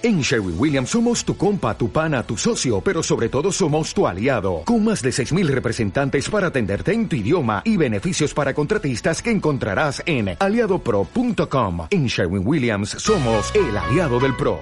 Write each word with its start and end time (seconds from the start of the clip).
En 0.00 0.20
Sherwin 0.20 0.54
Williams 0.56 0.90
somos 0.90 1.24
tu 1.24 1.36
compa, 1.36 1.76
tu 1.76 1.90
pana, 1.90 2.22
tu 2.22 2.36
socio, 2.36 2.80
pero 2.80 3.02
sobre 3.02 3.28
todo 3.28 3.50
somos 3.50 3.92
tu 3.92 4.06
aliado, 4.06 4.62
con 4.64 4.84
más 4.84 5.02
de 5.02 5.10
6.000 5.10 5.48
representantes 5.48 6.30
para 6.30 6.46
atenderte 6.48 6.92
en 6.92 7.08
tu 7.08 7.16
idioma 7.16 7.62
y 7.64 7.76
beneficios 7.76 8.32
para 8.32 8.54
contratistas 8.54 9.20
que 9.20 9.32
encontrarás 9.32 10.00
en 10.06 10.36
aliadopro.com. 10.38 11.88
En 11.90 12.06
Sherwin 12.06 12.46
Williams 12.46 12.90
somos 12.90 13.52
el 13.56 13.76
aliado 13.76 14.20
del 14.20 14.36
PRO. 14.36 14.60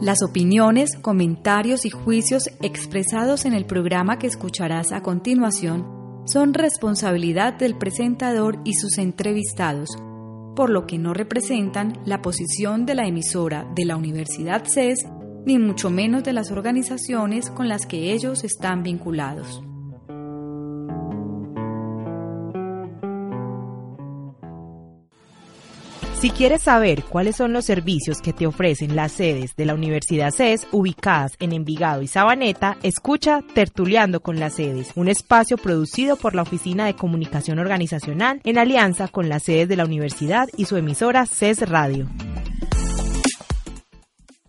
Las 0.00 0.22
opiniones, 0.22 0.96
comentarios 1.02 1.84
y 1.86 1.90
juicios 1.90 2.50
expresados 2.62 3.46
en 3.46 3.54
el 3.54 3.64
programa 3.64 4.20
que 4.20 4.28
escucharás 4.28 4.92
a 4.92 5.00
continuación 5.00 6.03
son 6.24 6.54
responsabilidad 6.54 7.54
del 7.54 7.76
presentador 7.76 8.58
y 8.64 8.74
sus 8.74 8.98
entrevistados, 8.98 9.90
por 10.56 10.70
lo 10.70 10.86
que 10.86 10.98
no 10.98 11.14
representan 11.14 11.98
la 12.04 12.22
posición 12.22 12.86
de 12.86 12.94
la 12.94 13.06
emisora 13.06 13.66
de 13.74 13.84
la 13.84 13.96
Universidad 13.96 14.64
CES, 14.66 14.98
ni 15.44 15.58
mucho 15.58 15.90
menos 15.90 16.24
de 16.24 16.32
las 16.32 16.50
organizaciones 16.50 17.50
con 17.50 17.68
las 17.68 17.86
que 17.86 18.12
ellos 18.12 18.44
están 18.44 18.82
vinculados. 18.82 19.62
Si 26.20 26.30
quieres 26.30 26.62
saber 26.62 27.04
cuáles 27.04 27.36
son 27.36 27.52
los 27.52 27.66
servicios 27.66 28.22
que 28.22 28.32
te 28.32 28.46
ofrecen 28.46 28.96
las 28.96 29.12
sedes 29.12 29.56
de 29.56 29.66
la 29.66 29.74
Universidad 29.74 30.30
CES 30.30 30.66
ubicadas 30.72 31.32
en 31.38 31.52
Envigado 31.52 32.00
y 32.00 32.06
Sabaneta, 32.06 32.78
escucha 32.82 33.42
Tertuleando 33.54 34.20
con 34.20 34.40
las 34.40 34.54
sedes, 34.54 34.92
un 34.94 35.08
espacio 35.08 35.58
producido 35.58 36.16
por 36.16 36.34
la 36.34 36.42
Oficina 36.42 36.86
de 36.86 36.94
Comunicación 36.94 37.58
Organizacional 37.58 38.40
en 38.44 38.58
alianza 38.58 39.08
con 39.08 39.28
las 39.28 39.42
sedes 39.42 39.68
de 39.68 39.76
la 39.76 39.84
universidad 39.84 40.48
y 40.56 40.64
su 40.64 40.76
emisora 40.76 41.26
CES 41.26 41.68
Radio. 41.68 42.08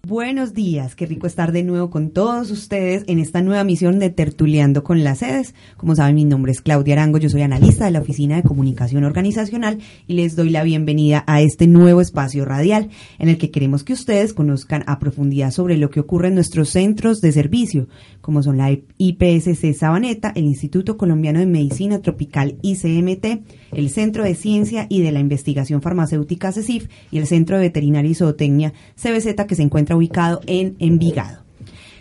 Buenos 0.07 0.53
días, 0.53 0.93
qué 0.93 1.07
rico 1.07 1.25
estar 1.25 1.51
de 1.51 1.63
nuevo 1.63 1.89
con 1.89 2.11
todos 2.11 2.51
ustedes 2.51 3.03
en 3.07 3.17
esta 3.17 3.41
nueva 3.41 3.63
misión 3.63 3.97
de 3.97 4.11
Tertuleando 4.11 4.83
con 4.83 5.03
las 5.03 5.17
sedes. 5.17 5.55
Como 5.77 5.95
saben, 5.95 6.13
mi 6.13 6.25
nombre 6.25 6.51
es 6.51 6.61
Claudia 6.61 6.93
Arango, 6.93 7.17
yo 7.17 7.27
soy 7.27 7.41
analista 7.41 7.85
de 7.85 7.91
la 7.91 8.01
Oficina 8.01 8.35
de 8.35 8.43
Comunicación 8.43 9.03
Organizacional 9.03 9.79
y 10.05 10.13
les 10.13 10.35
doy 10.35 10.51
la 10.51 10.61
bienvenida 10.61 11.23
a 11.25 11.41
este 11.41 11.65
nuevo 11.65 12.01
espacio 12.01 12.45
radial 12.45 12.89
en 13.17 13.29
el 13.29 13.39
que 13.39 13.49
queremos 13.49 13.83
que 13.83 13.93
ustedes 13.93 14.35
conozcan 14.35 14.83
a 14.85 14.99
profundidad 14.99 15.49
sobre 15.49 15.75
lo 15.75 15.89
que 15.89 16.01
ocurre 16.01 16.27
en 16.27 16.35
nuestros 16.35 16.69
centros 16.69 17.19
de 17.19 17.31
servicio, 17.31 17.87
como 18.21 18.43
son 18.43 18.57
la 18.57 18.77
IPSC 18.99 19.73
Sabaneta, 19.73 20.31
el 20.35 20.43
Instituto 20.43 20.97
Colombiano 20.97 21.39
de 21.39 21.47
Medicina 21.47 21.99
Tropical 22.03 22.59
ICMT, 22.61 23.25
el 23.71 23.89
Centro 23.89 24.23
de 24.23 24.35
Ciencia 24.35 24.85
y 24.87 25.01
de 25.01 25.11
la 25.11 25.19
Investigación 25.19 25.81
Farmacéutica 25.81 26.51
CECIF 26.51 26.89
y 27.09 27.17
el 27.17 27.25
Centro 27.25 27.57
de 27.57 27.63
Veterinaria 27.63 28.11
y 28.11 28.13
Zootecnia 28.13 28.71
CBZ 28.95 29.47
que 29.47 29.55
se 29.55 29.63
encuentra 29.63 29.94
ubicado 29.95 30.41
en 30.45 30.75
Envigado. 30.79 31.45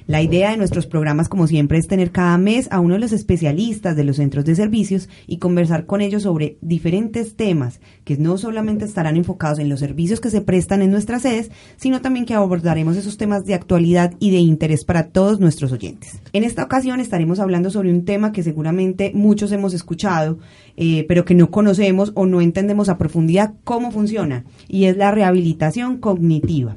La 0.07 0.21
idea 0.21 0.51
de 0.51 0.59
nuestros 0.59 0.87
programas, 0.87 1.31
como 1.31 1.47
siempre, 1.47 1.79
es 1.79 1.87
tener 1.87 2.11
cada 2.11 2.37
mes 2.37 2.69
a 2.71 2.79
uno 2.79 2.93
de 2.93 3.01
los 3.01 3.13
especialistas 3.13 3.97
de 3.97 4.05
los 4.05 4.17
centros 4.17 4.45
de 4.45 4.55
servicios 4.55 5.09
y 5.27 5.39
conversar 5.39 5.87
con 5.87 6.03
ellos 6.03 6.25
sobre 6.25 6.59
diferentes 6.61 7.37
temas 7.37 7.81
que 8.05 8.19
no 8.19 8.37
solamente 8.37 8.85
estarán 8.85 9.17
enfocados 9.17 9.59
en 9.61 9.71
los 9.71 9.81
servicios 9.81 10.21
que 10.21 10.29
se 10.29 10.43
prestan 10.43 10.83
en 10.83 10.91
nuestras 10.91 11.23
sedes, 11.23 11.51
sino 11.77 12.03
también 12.03 12.27
que 12.27 12.35
abordaremos 12.35 12.99
esos 12.99 13.17
temas 13.17 13.47
de 13.47 13.55
actualidad 13.55 14.13
y 14.19 14.31
de 14.31 14.41
interés 14.41 14.85
para 14.85 15.09
todos 15.09 15.41
nuestros 15.41 15.73
oyentes. 15.73 16.21
En 16.35 16.45
esta 16.45 16.65
ocasión 16.65 17.01
estaremos 17.01 17.41
hablando 17.41 17.71
sobre 17.71 17.91
un 17.91 18.05
tema 18.05 18.33
que 18.33 18.43
seguramente 18.43 19.11
muchos 19.15 19.53
hemos 19.53 19.73
escuchado, 19.73 20.39
eh, 20.77 21.07
pero 21.09 21.25
que 21.25 21.35
no 21.35 21.51
conocemos 21.51 22.13
o 22.15 22.27
no 22.27 22.43
entendemos 22.43 22.91
a 22.91 22.99
profundidad 22.99 23.55
cómo 23.65 23.91
funciona, 23.91 24.45
y 24.69 24.85
es 24.85 24.99
la 24.99 25.13
rehabilitación 25.13 25.97
cognitiva. 25.97 26.77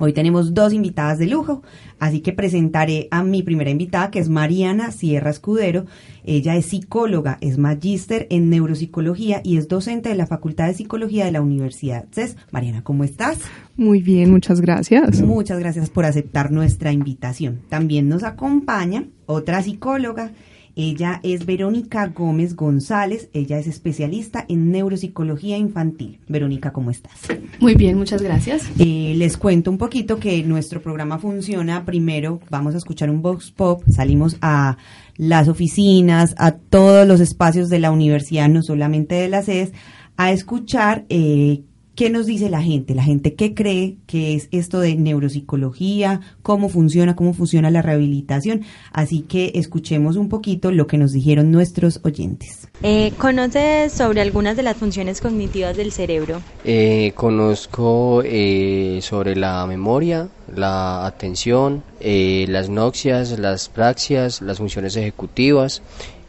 Hoy 0.00 0.12
tenemos 0.12 0.54
dos 0.54 0.72
invitadas 0.72 1.18
de 1.18 1.26
lujo, 1.26 1.62
así 2.00 2.20
que 2.20 2.32
presentaré 2.32 3.06
a 3.12 3.22
mi 3.22 3.44
primera 3.44 3.70
invitada, 3.70 4.10
que 4.10 4.18
es 4.18 4.28
Mariana 4.28 4.90
Sierra 4.90 5.30
Escudero. 5.30 5.86
Ella 6.24 6.56
es 6.56 6.66
psicóloga, 6.66 7.38
es 7.40 7.58
magíster 7.58 8.26
en 8.30 8.50
neuropsicología 8.50 9.40
y 9.44 9.56
es 9.56 9.68
docente 9.68 10.08
de 10.08 10.16
la 10.16 10.26
Facultad 10.26 10.66
de 10.66 10.74
Psicología 10.74 11.26
de 11.26 11.32
la 11.32 11.42
Universidad 11.42 12.06
CES. 12.10 12.36
Mariana, 12.50 12.82
¿cómo 12.82 13.04
estás? 13.04 13.38
Muy 13.76 14.02
bien, 14.02 14.32
muchas 14.32 14.60
gracias. 14.60 15.20
Muchas 15.22 15.60
gracias 15.60 15.90
por 15.90 16.06
aceptar 16.06 16.50
nuestra 16.50 16.90
invitación. 16.90 17.60
También 17.68 18.08
nos 18.08 18.24
acompaña 18.24 19.04
otra 19.26 19.62
psicóloga, 19.62 20.32
ella 20.76 21.20
es 21.22 21.46
Verónica 21.46 22.08
Gómez 22.08 22.56
González, 22.56 23.28
ella 23.32 23.58
es 23.58 23.66
especialista 23.66 24.44
en 24.48 24.72
neuropsicología 24.72 25.56
infantil. 25.56 26.20
Verónica, 26.28 26.72
¿cómo 26.72 26.90
estás? 26.90 27.12
Muy 27.60 27.74
bien, 27.74 27.96
muchas 27.96 28.22
gracias. 28.22 28.68
Eh, 28.78 29.14
les 29.16 29.36
cuento 29.36 29.70
un 29.70 29.78
poquito 29.78 30.18
que 30.18 30.42
nuestro 30.42 30.82
programa 30.82 31.18
funciona. 31.18 31.84
Primero 31.84 32.40
vamos 32.50 32.74
a 32.74 32.78
escuchar 32.78 33.10
un 33.10 33.22
box 33.22 33.52
pop, 33.52 33.82
salimos 33.88 34.36
a 34.40 34.76
las 35.16 35.48
oficinas, 35.48 36.34
a 36.38 36.52
todos 36.52 37.06
los 37.06 37.20
espacios 37.20 37.68
de 37.68 37.78
la 37.78 37.90
universidad, 37.90 38.48
no 38.48 38.62
solamente 38.62 39.14
de 39.14 39.28
las 39.28 39.44
sedes, 39.44 39.72
a 40.16 40.32
escuchar 40.32 41.04
eh, 41.08 41.62
¿Qué 41.94 42.10
nos 42.10 42.26
dice 42.26 42.50
la 42.50 42.60
gente? 42.60 42.92
La 42.94 43.04
gente 43.04 43.34
qué 43.34 43.54
cree 43.54 43.98
que 44.08 44.34
es 44.34 44.48
esto 44.50 44.80
de 44.80 44.96
neuropsicología, 44.96 46.20
cómo 46.42 46.68
funciona, 46.68 47.14
cómo 47.14 47.34
funciona 47.34 47.70
la 47.70 47.82
rehabilitación. 47.82 48.62
Así 48.92 49.20
que 49.20 49.52
escuchemos 49.54 50.16
un 50.16 50.28
poquito 50.28 50.72
lo 50.72 50.88
que 50.88 50.98
nos 50.98 51.12
dijeron 51.12 51.52
nuestros 51.52 52.00
oyentes. 52.02 52.68
Eh, 52.82 53.12
¿Conoces 53.16 53.92
sobre 53.92 54.22
algunas 54.22 54.56
de 54.56 54.64
las 54.64 54.76
funciones 54.76 55.20
cognitivas 55.20 55.76
del 55.76 55.92
cerebro? 55.92 56.40
Eh, 56.64 57.12
conozco 57.14 58.22
eh, 58.24 58.98
sobre 59.00 59.36
la 59.36 59.64
memoria, 59.66 60.28
la 60.52 61.06
atención, 61.06 61.84
eh, 62.00 62.46
las 62.48 62.68
noxias, 62.68 63.38
las 63.38 63.68
praxias, 63.68 64.42
las 64.42 64.58
funciones 64.58 64.96
ejecutivas 64.96 65.80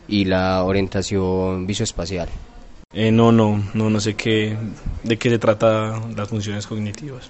y 0.07 0.25
la 0.25 0.63
orientación 0.63 1.65
visoespacial. 1.65 2.29
Eh, 2.97 3.11
no, 3.11 3.33
no, 3.33 3.61
no, 3.73 3.89
no 3.89 3.99
sé 3.99 4.15
qué, 4.15 4.57
de 5.03 5.17
qué 5.17 5.29
se 5.29 5.37
trata 5.37 5.99
las 6.15 6.29
funciones 6.29 6.65
cognitivas. 6.65 7.29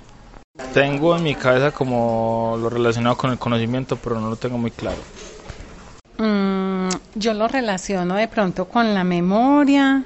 Tengo 0.76 1.18
en 1.18 1.24
mi 1.24 1.34
cabeza 1.34 1.72
como 1.72 2.56
lo 2.62 2.70
relacionado 2.70 3.18
con 3.18 3.32
el 3.32 3.40
conocimiento, 3.40 3.98
pero 3.98 4.20
no 4.20 4.30
lo 4.30 4.36
tengo 4.36 4.60
muy 4.60 4.70
claro. 4.70 5.00
Mm, 6.20 6.90
yo 7.16 7.34
lo 7.34 7.48
relaciono 7.48 8.14
de 8.14 8.28
pronto 8.28 8.66
con 8.66 8.94
la 8.94 9.04
memoria, 9.04 10.06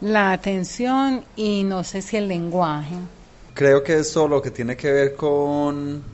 la 0.00 0.30
atención 0.30 1.24
y 1.34 1.64
no 1.64 1.82
sé 1.82 2.02
si 2.02 2.16
el 2.16 2.28
lenguaje. 2.28 2.94
Creo 3.54 3.82
que 3.82 3.98
es 3.98 4.12
todo 4.12 4.28
lo 4.28 4.40
que 4.40 4.52
tiene 4.52 4.76
que 4.76 4.92
ver 4.92 5.16
con 5.16 6.04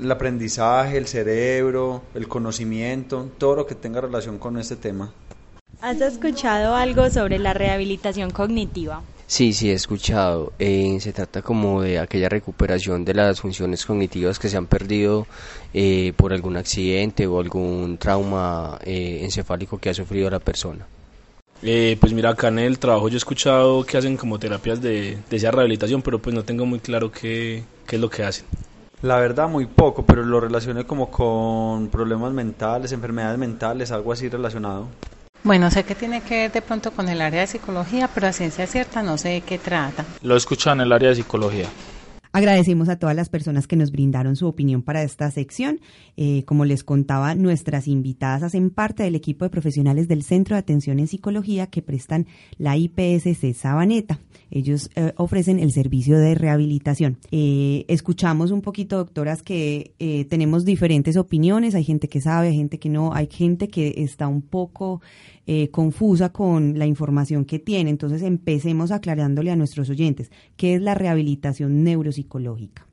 el 0.00 0.12
aprendizaje, 0.12 0.96
el 0.96 1.08
cerebro, 1.08 2.02
el 2.14 2.28
conocimiento, 2.28 3.28
todo 3.36 3.56
lo 3.56 3.66
que 3.66 3.74
tenga 3.74 4.00
relación 4.00 4.38
con 4.38 4.58
este 4.58 4.76
tema. 4.76 5.12
¿Has 5.82 5.98
escuchado 6.02 6.74
algo 6.74 7.08
sobre 7.08 7.38
la 7.38 7.54
rehabilitación 7.54 8.30
cognitiva? 8.30 9.02
Sí, 9.26 9.54
sí, 9.54 9.70
he 9.70 9.72
escuchado. 9.72 10.52
Eh, 10.58 10.98
se 11.00 11.14
trata 11.14 11.40
como 11.40 11.80
de 11.80 11.98
aquella 11.98 12.28
recuperación 12.28 13.04
de 13.04 13.14
las 13.14 13.40
funciones 13.40 13.86
cognitivas 13.86 14.38
que 14.38 14.50
se 14.50 14.58
han 14.58 14.66
perdido 14.66 15.26
eh, 15.72 16.12
por 16.16 16.34
algún 16.34 16.58
accidente 16.58 17.26
o 17.26 17.40
algún 17.40 17.96
trauma 17.96 18.78
eh, 18.84 19.20
encefálico 19.22 19.78
que 19.78 19.88
ha 19.88 19.94
sufrido 19.94 20.28
la 20.28 20.40
persona. 20.40 20.86
Eh, 21.62 21.96
pues 21.98 22.12
mira, 22.12 22.30
acá 22.30 22.48
en 22.48 22.58
el 22.58 22.78
trabajo 22.78 23.08
yo 23.08 23.14
he 23.14 23.18
escuchado 23.18 23.84
que 23.84 23.96
hacen 23.96 24.18
como 24.18 24.38
terapias 24.38 24.82
de, 24.82 25.16
de 25.30 25.36
esa 25.36 25.50
rehabilitación, 25.50 26.02
pero 26.02 26.18
pues 26.18 26.34
no 26.34 26.42
tengo 26.42 26.66
muy 26.66 26.80
claro 26.80 27.10
qué, 27.10 27.62
qué 27.86 27.96
es 27.96 28.02
lo 28.02 28.10
que 28.10 28.24
hacen. 28.24 28.44
La 29.00 29.16
verdad 29.18 29.48
muy 29.48 29.64
poco, 29.64 30.04
pero 30.04 30.22
lo 30.24 30.40
relacioné 30.40 30.84
como 30.84 31.10
con 31.10 31.88
problemas 31.88 32.34
mentales, 32.34 32.92
enfermedades 32.92 33.38
mentales, 33.38 33.92
algo 33.92 34.12
así 34.12 34.28
relacionado. 34.28 34.88
Bueno, 35.42 35.70
sé 35.70 35.84
que 35.84 35.94
tiene 35.94 36.20
que 36.20 36.34
ver 36.34 36.52
de 36.52 36.60
pronto 36.60 36.90
con 36.92 37.08
el 37.08 37.22
área 37.22 37.40
de 37.40 37.46
psicología, 37.46 38.10
pero 38.14 38.26
a 38.26 38.32
ciencia 38.32 38.66
cierta 38.66 39.02
no 39.02 39.16
sé 39.16 39.30
de 39.30 39.40
qué 39.42 39.58
trata. 39.58 40.04
Lo 40.22 40.34
he 40.34 40.36
escuchado 40.36 40.74
en 40.74 40.82
el 40.82 40.92
área 40.92 41.08
de 41.08 41.14
psicología. 41.14 41.70
Agradecemos 42.32 42.88
a 42.88 42.98
todas 42.98 43.16
las 43.16 43.28
personas 43.28 43.66
que 43.66 43.76
nos 43.76 43.90
brindaron 43.90 44.36
su 44.36 44.46
opinión 44.46 44.82
para 44.82 45.02
esta 45.02 45.30
sección. 45.30 45.80
Eh, 46.16 46.44
como 46.44 46.64
les 46.64 46.84
contaba, 46.84 47.34
nuestras 47.34 47.88
invitadas 47.88 48.42
hacen 48.42 48.70
parte 48.70 49.02
del 49.02 49.16
equipo 49.16 49.44
de 49.44 49.50
profesionales 49.50 50.06
del 50.06 50.22
Centro 50.22 50.54
de 50.54 50.60
Atención 50.60 51.00
en 51.00 51.08
Psicología 51.08 51.66
que 51.66 51.82
prestan 51.82 52.26
la 52.56 52.76
IPSC 52.76 53.52
Sabaneta. 53.54 54.20
Ellos 54.50 54.90
eh, 54.96 55.12
ofrecen 55.16 55.60
el 55.60 55.72
servicio 55.72 56.18
de 56.18 56.34
rehabilitación. 56.34 57.18
Eh, 57.30 57.84
escuchamos 57.88 58.50
un 58.50 58.62
poquito, 58.62 58.96
doctoras, 58.96 59.42
que 59.42 59.94
eh, 59.98 60.24
tenemos 60.24 60.64
diferentes 60.64 61.16
opiniones. 61.16 61.74
Hay 61.74 61.84
gente 61.84 62.08
que 62.08 62.20
sabe, 62.20 62.48
hay 62.48 62.56
gente 62.56 62.78
que 62.78 62.88
no, 62.88 63.14
hay 63.14 63.28
gente 63.30 63.68
que 63.68 63.94
está 63.98 64.26
un 64.26 64.42
poco 64.42 65.00
eh, 65.46 65.68
confusa 65.70 66.30
con 66.30 66.78
la 66.78 66.86
información 66.86 67.44
que 67.44 67.58
tiene. 67.58 67.90
Entonces 67.90 68.22
empecemos 68.22 68.90
aclarándole 68.90 69.50
a 69.50 69.56
nuestros 69.56 69.90
oyentes 69.90 70.30
qué 70.56 70.74
es 70.74 70.82
la 70.82 70.94
rehabilitación 70.94 71.82
neuropsicológica. 71.82 72.86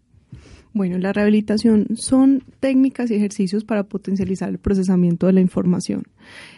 Bueno, 0.78 1.00
la 1.00 1.12
rehabilitación 1.12 1.88
son 1.96 2.44
técnicas 2.60 3.10
y 3.10 3.16
ejercicios 3.16 3.64
para 3.64 3.84
potencializar 3.84 4.50
el 4.50 4.60
procesamiento 4.60 5.26
de 5.26 5.34
la 5.34 5.42
información. 5.42 6.04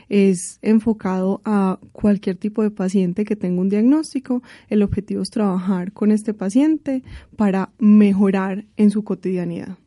Es 0.10 0.60
enfocado 0.62 1.42
a 1.46 1.80
cualquier 1.94 2.36
tipo 2.36 2.62
de 2.62 2.72
paciente 2.72 3.24
que 3.24 3.38
tenga 3.38 3.62
un 3.62 3.70
diagnóstico. 3.70 4.44
El 4.68 4.84
objetivo 4.84 5.22
es 5.22 5.30
trabajar 5.30 5.94
con 5.94 6.12
este 6.12 6.34
paciente 6.34 7.02
para 7.38 7.72
mejorar 7.80 8.66
en 8.76 8.92
su 8.92 9.06
cotidianidad. 9.06 9.78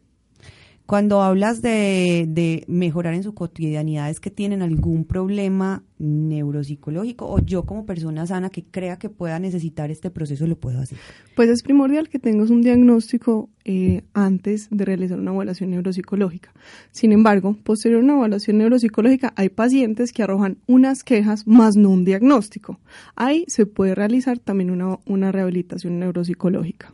Cuando 0.87 1.23
hablas 1.23 1.63
de, 1.63 2.65
mejorar 2.67 3.15
en 3.15 3.23
su 3.23 3.35
cotidianidad, 3.35 4.11
¿es 4.11 4.21
que 4.21 4.31
tienen 4.31 4.63
algún 4.63 5.05
problema 5.05 5.83
neuropsicológico 5.99 7.27
o 7.31 7.39
yo 7.39 7.65
como 7.65 7.87
persona 7.87 8.27
sana 8.27 8.51
que 8.51 8.65
crea 8.65 8.99
que 8.99 9.09
pueda 9.09 9.39
necesitar 9.39 9.91
este 9.91 10.11
proceso 10.11 10.47
lo 10.47 10.57
puedo 10.57 10.81
hacer? 10.81 10.99
Pues 11.37 11.49
es 11.49 11.63
primordial 11.63 12.09
que 12.09 12.19
tengas 12.19 12.51
un 12.51 12.63
diagnóstico 12.63 13.49
eh, 13.65 14.03
antes 14.13 14.69
de 14.71 14.85
realizar 14.85 15.19
una 15.19 15.33
evaluación 15.33 15.71
neuropsicológica. 15.71 16.53
Sin 16.91 17.13
embargo, 17.13 17.57
posterior 17.63 18.01
a 18.01 18.05
una 18.05 18.15
evaluación 18.15 18.59
neuropsicológica 18.59 19.33
hay 19.37 19.49
pacientes 19.49 20.13
que 20.13 20.25
arrojan 20.25 20.59
unas 20.67 21.05
quejas 21.05 21.47
más 21.47 21.77
no 21.77 21.91
un 21.91 22.05
diagnóstico. 22.05 22.81
Ahí 23.15 23.45
se 23.47 23.67
puede 23.67 23.95
realizar 23.95 24.39
también 24.41 24.71
una, 24.71 24.99
una 25.07 25.31
rehabilitación 25.31 26.01
neuropsicológica. 26.01 26.93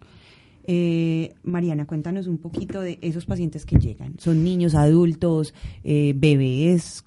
Eh, 0.70 1.34
Mariana, 1.44 1.86
cuéntanos 1.86 2.26
un 2.26 2.36
poquito 2.36 2.82
de 2.82 2.98
esos 3.00 3.24
pacientes 3.24 3.64
que 3.64 3.78
llegan. 3.78 4.16
¿Son 4.18 4.44
niños, 4.44 4.74
adultos, 4.74 5.54
eh, 5.82 6.12
bebés 6.14 7.02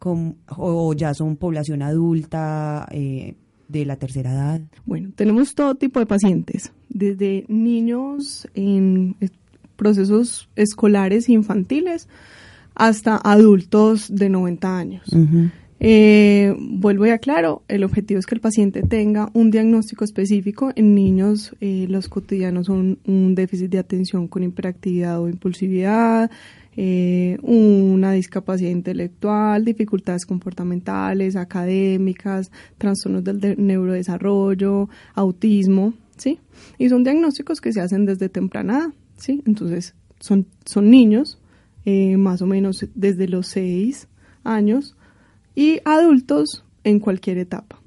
o 0.58 0.94
ya 0.96 1.14
son 1.14 1.36
población 1.36 1.84
adulta 1.84 2.88
eh, 2.90 3.36
de 3.68 3.86
la 3.86 3.98
tercera 3.98 4.32
edad? 4.32 4.62
Bueno, 4.84 5.12
tenemos 5.16 5.54
todo 5.54 5.76
tipo 5.76 6.00
de 6.00 6.08
pacientes, 6.08 6.74
desde 6.90 7.46
niños 7.50 8.48
en 8.56 9.16
procesos 9.76 10.50
escolares 10.56 11.30
infantiles 11.30 12.08
hasta 12.74 13.16
adultos 13.16 14.08
de 14.10 14.30
90 14.30 14.76
años. 14.76 15.04
Eh, 15.84 16.56
vuelvo 16.60 17.08
y 17.08 17.10
aclaro, 17.10 17.64
el 17.68 17.84
objetivo 17.84 18.20
es 18.20 18.28
que 18.28 18.36
el 18.36 18.42
paciente 18.42 18.84
tenga 18.84 19.32
un 19.34 19.50
diagnóstico 19.50 20.06
específico. 20.06 20.72
En 20.76 20.94
niños, 20.94 21.56
eh, 21.60 21.88
los 21.90 22.08
cotidianos 22.08 22.68
son 22.68 23.00
un 23.08 23.34
déficit 23.34 23.72
de 23.72 23.80
atención 23.80 24.28
con 24.28 24.44
hiperactividad 24.44 25.20
o 25.20 25.28
impulsividad, 25.28 26.30
eh, 26.78 27.40
una 27.42 28.12
discapacidad 28.12 28.70
intelectual, 28.70 29.66
dificultades 29.66 30.28
comportamentales, 30.28 31.36
académicas, 31.36 32.52
trastornos 32.78 33.24
del 33.24 33.56
neurodesarrollo, 33.58 34.88
autismo, 35.16 35.96
¿sí? 36.16 36.38
Y 36.78 36.90
son 36.90 37.04
diagnósticos 37.04 37.60
que 37.60 37.74
se 37.74 37.82
hacen 37.82 38.06
desde 38.06 38.30
temprana 38.30 38.94
¿sí? 39.18 39.42
Entonces, 39.48 39.96
son, 40.20 40.46
son 40.64 40.92
niños, 40.92 41.40
más 42.18 42.44
o 42.44 42.46
menos 42.46 42.86
desde 42.94 43.28
los 43.28 43.48
6 43.48 44.08
años, 44.44 44.96
y 45.56 45.80
adultos 45.86 46.64
en 46.84 47.00
cualquier 47.00 47.38
etapa. 47.38 47.80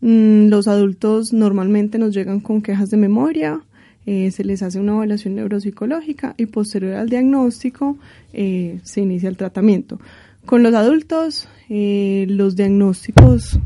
Mm, 0.00 0.48
los 0.48 0.68
adultos 0.68 1.32
normalmente 1.32 1.98
nos 1.98 2.14
llegan 2.14 2.40
con 2.40 2.62
quejas 2.62 2.90
de 2.90 2.96
memoria, 2.96 3.62
eh, 4.10 4.30
se 4.30 4.42
les 4.42 4.62
hace 4.62 4.80
una 4.80 4.92
evaluación 4.92 5.34
neuropsicológica 5.34 6.34
y 6.38 6.46
posterior 6.46 6.94
al 6.94 7.10
diagnóstico 7.10 7.98
eh, 8.32 8.80
se 8.82 9.02
inicia 9.02 9.28
el 9.28 9.36
tratamiento. 9.36 10.00
Con 10.46 10.62
los 10.62 10.72
adultos, 10.72 11.46
eh, 11.68 12.24
los 12.26 12.56
diagnósticos 12.56 13.58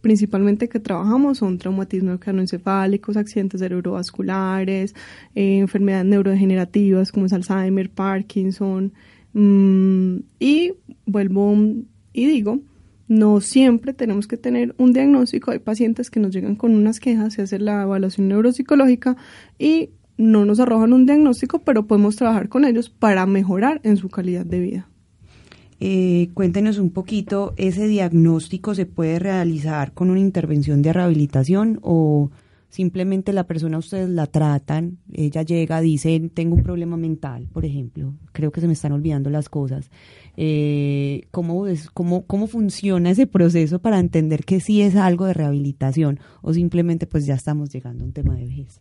principalmente 0.00 0.68
que 0.68 0.78
trabajamos 0.78 1.38
son 1.38 1.58
traumatismos 1.58 2.20
craneoencefálicos, 2.20 3.16
accidentes 3.16 3.60
cerebrovasculares, 3.60 4.94
enfermedades 5.34 6.06
neurodegenerativas 6.06 7.10
como 7.10 7.26
es 7.26 7.32
Alzheimer, 7.32 7.90
Parkinson. 7.90 8.92
Mm, 9.32 10.18
y 10.38 10.74
vuelvo 11.06 11.56
y 12.12 12.26
digo 12.26 12.60
no 13.08 13.40
siempre 13.40 13.94
tenemos 13.94 14.28
que 14.28 14.36
tener 14.36 14.74
un 14.78 14.92
diagnóstico. 14.92 15.50
Hay 15.50 15.58
pacientes 15.58 16.10
que 16.10 16.20
nos 16.20 16.32
llegan 16.32 16.54
con 16.56 16.74
unas 16.74 17.00
quejas, 17.00 17.34
se 17.34 17.42
hace 17.42 17.58
la 17.58 17.82
evaluación 17.82 18.28
neuropsicológica 18.28 19.16
y 19.58 19.90
no 20.18 20.44
nos 20.44 20.60
arrojan 20.60 20.92
un 20.92 21.06
diagnóstico, 21.06 21.60
pero 21.60 21.86
podemos 21.86 22.16
trabajar 22.16 22.48
con 22.48 22.64
ellos 22.64 22.90
para 22.90 23.24
mejorar 23.26 23.80
en 23.84 23.96
su 23.96 24.08
calidad 24.10 24.44
de 24.44 24.60
vida. 24.60 24.88
Eh, 25.80 26.30
cuéntenos 26.34 26.78
un 26.78 26.90
poquito, 26.90 27.54
¿ese 27.56 27.86
diagnóstico 27.86 28.74
se 28.74 28.84
puede 28.84 29.20
realizar 29.20 29.92
con 29.92 30.10
una 30.10 30.20
intervención 30.20 30.82
de 30.82 30.92
rehabilitación 30.92 31.78
o 31.82 32.30
simplemente 32.68 33.32
la 33.32 33.44
persona 33.44 33.78
ustedes 33.78 34.08
la 34.08 34.26
tratan, 34.26 34.98
ella 35.12 35.42
llega, 35.42 35.80
dice, 35.80 36.30
tengo 36.34 36.54
un 36.54 36.62
problema 36.62 36.96
mental, 36.96 37.48
por 37.52 37.64
ejemplo, 37.64 38.14
creo 38.32 38.52
que 38.52 38.60
se 38.60 38.66
me 38.66 38.74
están 38.74 38.92
olvidando 38.92 39.30
las 39.30 39.48
cosas. 39.48 39.90
Eh, 40.40 41.22
¿cómo, 41.32 41.64
cómo, 41.94 42.24
¿Cómo 42.24 42.46
funciona 42.46 43.10
ese 43.10 43.26
proceso 43.26 43.80
para 43.80 43.98
entender 43.98 44.44
que 44.44 44.60
sí 44.60 44.82
es 44.82 44.94
algo 44.94 45.24
de 45.24 45.34
rehabilitación 45.34 46.20
o 46.42 46.54
simplemente 46.54 47.08
pues 47.08 47.26
ya 47.26 47.34
estamos 47.34 47.70
llegando 47.70 48.04
a 48.04 48.06
un 48.06 48.12
tema 48.12 48.36
de 48.36 48.44
vejez? 48.44 48.78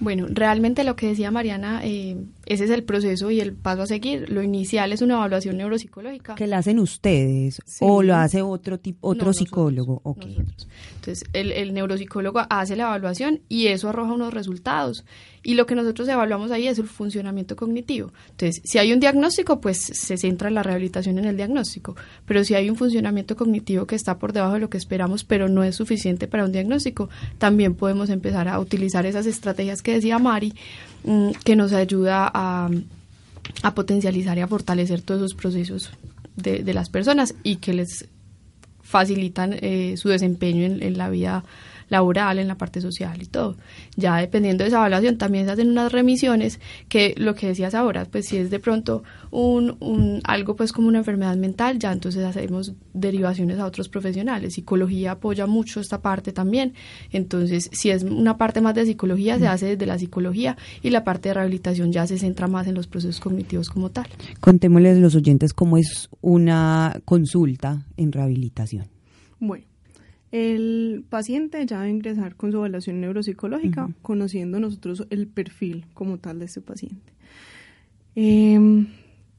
Bueno, 0.00 0.26
realmente 0.28 0.82
lo 0.82 0.96
que 0.96 1.06
decía 1.06 1.30
Mariana, 1.30 1.82
eh, 1.84 2.16
ese 2.46 2.64
es 2.64 2.70
el 2.70 2.82
proceso 2.82 3.30
y 3.30 3.40
el 3.40 3.52
paso 3.52 3.82
a 3.82 3.86
seguir. 3.86 4.28
Lo 4.30 4.42
inicial 4.42 4.92
es 4.92 5.00
una 5.00 5.14
evaluación 5.14 5.58
neuropsicológica. 5.58 6.34
¿Que 6.34 6.48
la 6.48 6.58
hacen 6.58 6.80
ustedes 6.80 7.62
o 7.80 8.02
lo 8.02 8.16
hace 8.16 8.42
otro, 8.42 8.78
tipo, 8.78 9.06
otro 9.06 9.32
psicólogo? 9.32 10.02
Entonces, 10.16 11.24
el, 11.32 11.52
el 11.52 11.74
neuropsicólogo 11.74 12.40
hace 12.50 12.74
la 12.74 12.84
evaluación 12.84 13.17
y 13.48 13.66
eso 13.68 13.88
arroja 13.88 14.12
unos 14.12 14.34
resultados. 14.34 15.04
Y 15.42 15.54
lo 15.54 15.66
que 15.66 15.74
nosotros 15.74 16.06
evaluamos 16.08 16.50
ahí 16.50 16.66
es 16.66 16.78
el 16.78 16.88
funcionamiento 16.88 17.56
cognitivo. 17.56 18.12
Entonces, 18.30 18.60
si 18.64 18.78
hay 18.78 18.92
un 18.92 19.00
diagnóstico, 19.00 19.60
pues 19.60 19.78
se 19.78 20.16
centra 20.16 20.50
la 20.50 20.62
rehabilitación 20.62 21.18
en 21.18 21.24
el 21.24 21.36
diagnóstico. 21.36 21.96
Pero 22.26 22.44
si 22.44 22.54
hay 22.54 22.68
un 22.68 22.76
funcionamiento 22.76 23.36
cognitivo 23.36 23.86
que 23.86 23.94
está 23.94 24.18
por 24.18 24.32
debajo 24.32 24.54
de 24.54 24.60
lo 24.60 24.70
que 24.70 24.78
esperamos, 24.78 25.24
pero 25.24 25.48
no 25.48 25.62
es 25.62 25.76
suficiente 25.76 26.26
para 26.26 26.44
un 26.44 26.52
diagnóstico, 26.52 27.08
también 27.38 27.74
podemos 27.74 28.10
empezar 28.10 28.48
a 28.48 28.58
utilizar 28.58 29.06
esas 29.06 29.26
estrategias 29.26 29.80
que 29.80 29.94
decía 29.94 30.18
Mari, 30.18 30.52
mm, 31.04 31.30
que 31.44 31.56
nos 31.56 31.72
ayuda 31.72 32.30
a, 32.32 32.70
potencializar 33.74 34.36
y 34.36 34.42
a 34.42 34.48
fortalecer 34.48 35.00
todos 35.00 35.20
esos 35.20 35.34
procesos 35.34 35.90
de, 36.36 36.74
las 36.74 36.90
personas 36.90 37.34
y 37.42 37.56
que 37.56 37.72
les 37.72 38.06
facilitan 38.82 39.54
eh, 39.54 39.94
su 39.96 40.10
desempeño 40.10 40.64
en, 40.64 40.82
en 40.82 40.98
la 40.98 41.08
vida 41.08 41.44
laboral, 41.88 42.38
en 42.38 42.48
la 42.48 42.56
parte 42.56 42.80
social 42.80 43.20
y 43.22 43.26
todo. 43.26 43.56
Ya 43.96 44.16
dependiendo 44.16 44.64
de 44.64 44.68
esa 44.68 44.78
evaluación 44.78 45.18
también 45.18 45.46
se 45.46 45.52
hacen 45.52 45.68
unas 45.68 45.92
remisiones 45.92 46.60
que 46.88 47.14
lo 47.16 47.34
que 47.34 47.48
decías 47.48 47.74
ahora, 47.74 48.04
pues 48.04 48.26
si 48.26 48.36
es 48.36 48.50
de 48.50 48.58
pronto 48.58 49.02
un, 49.30 49.76
un 49.80 50.20
algo 50.24 50.56
pues 50.56 50.72
como 50.72 50.88
una 50.88 50.98
enfermedad 50.98 51.36
mental, 51.36 51.78
ya 51.78 51.92
entonces 51.92 52.24
hacemos 52.24 52.74
derivaciones 52.94 53.58
a 53.58 53.66
otros 53.66 53.88
profesionales. 53.88 54.54
Psicología 54.54 55.12
apoya 55.12 55.46
mucho 55.46 55.80
esta 55.80 56.00
parte 56.00 56.32
también. 56.32 56.74
Entonces, 57.10 57.70
si 57.72 57.90
es 57.90 58.02
una 58.02 58.36
parte 58.36 58.60
más 58.60 58.74
de 58.74 58.86
psicología, 58.86 59.38
se 59.38 59.46
hace 59.46 59.66
desde 59.66 59.86
la 59.86 59.98
psicología 59.98 60.56
y 60.82 60.90
la 60.90 61.04
parte 61.04 61.28
de 61.30 61.34
rehabilitación 61.34 61.92
ya 61.92 62.06
se 62.06 62.18
centra 62.18 62.46
más 62.46 62.66
en 62.66 62.74
los 62.74 62.86
procesos 62.86 63.20
cognitivos 63.20 63.68
como 63.70 63.90
tal. 63.90 64.06
Contémosles 64.40 64.98
a 64.98 65.00
los 65.00 65.14
oyentes 65.14 65.52
cómo 65.52 65.76
es 65.76 66.08
una 66.20 67.00
consulta 67.04 67.84
en 67.96 68.12
rehabilitación. 68.12 68.86
Bueno, 69.40 69.64
el 70.30 71.04
paciente 71.08 71.64
ya 71.64 71.78
va 71.78 71.82
a 71.84 71.88
ingresar 71.88 72.36
con 72.36 72.52
su 72.52 72.58
evaluación 72.58 73.00
neuropsicológica, 73.00 73.90
conociendo 74.02 74.60
nosotros 74.60 75.06
el 75.10 75.26
perfil 75.26 75.86
como 75.94 76.18
tal 76.18 76.38
de 76.38 76.46
ese 76.46 76.60
paciente. 76.60 77.12
Em, 78.14 78.88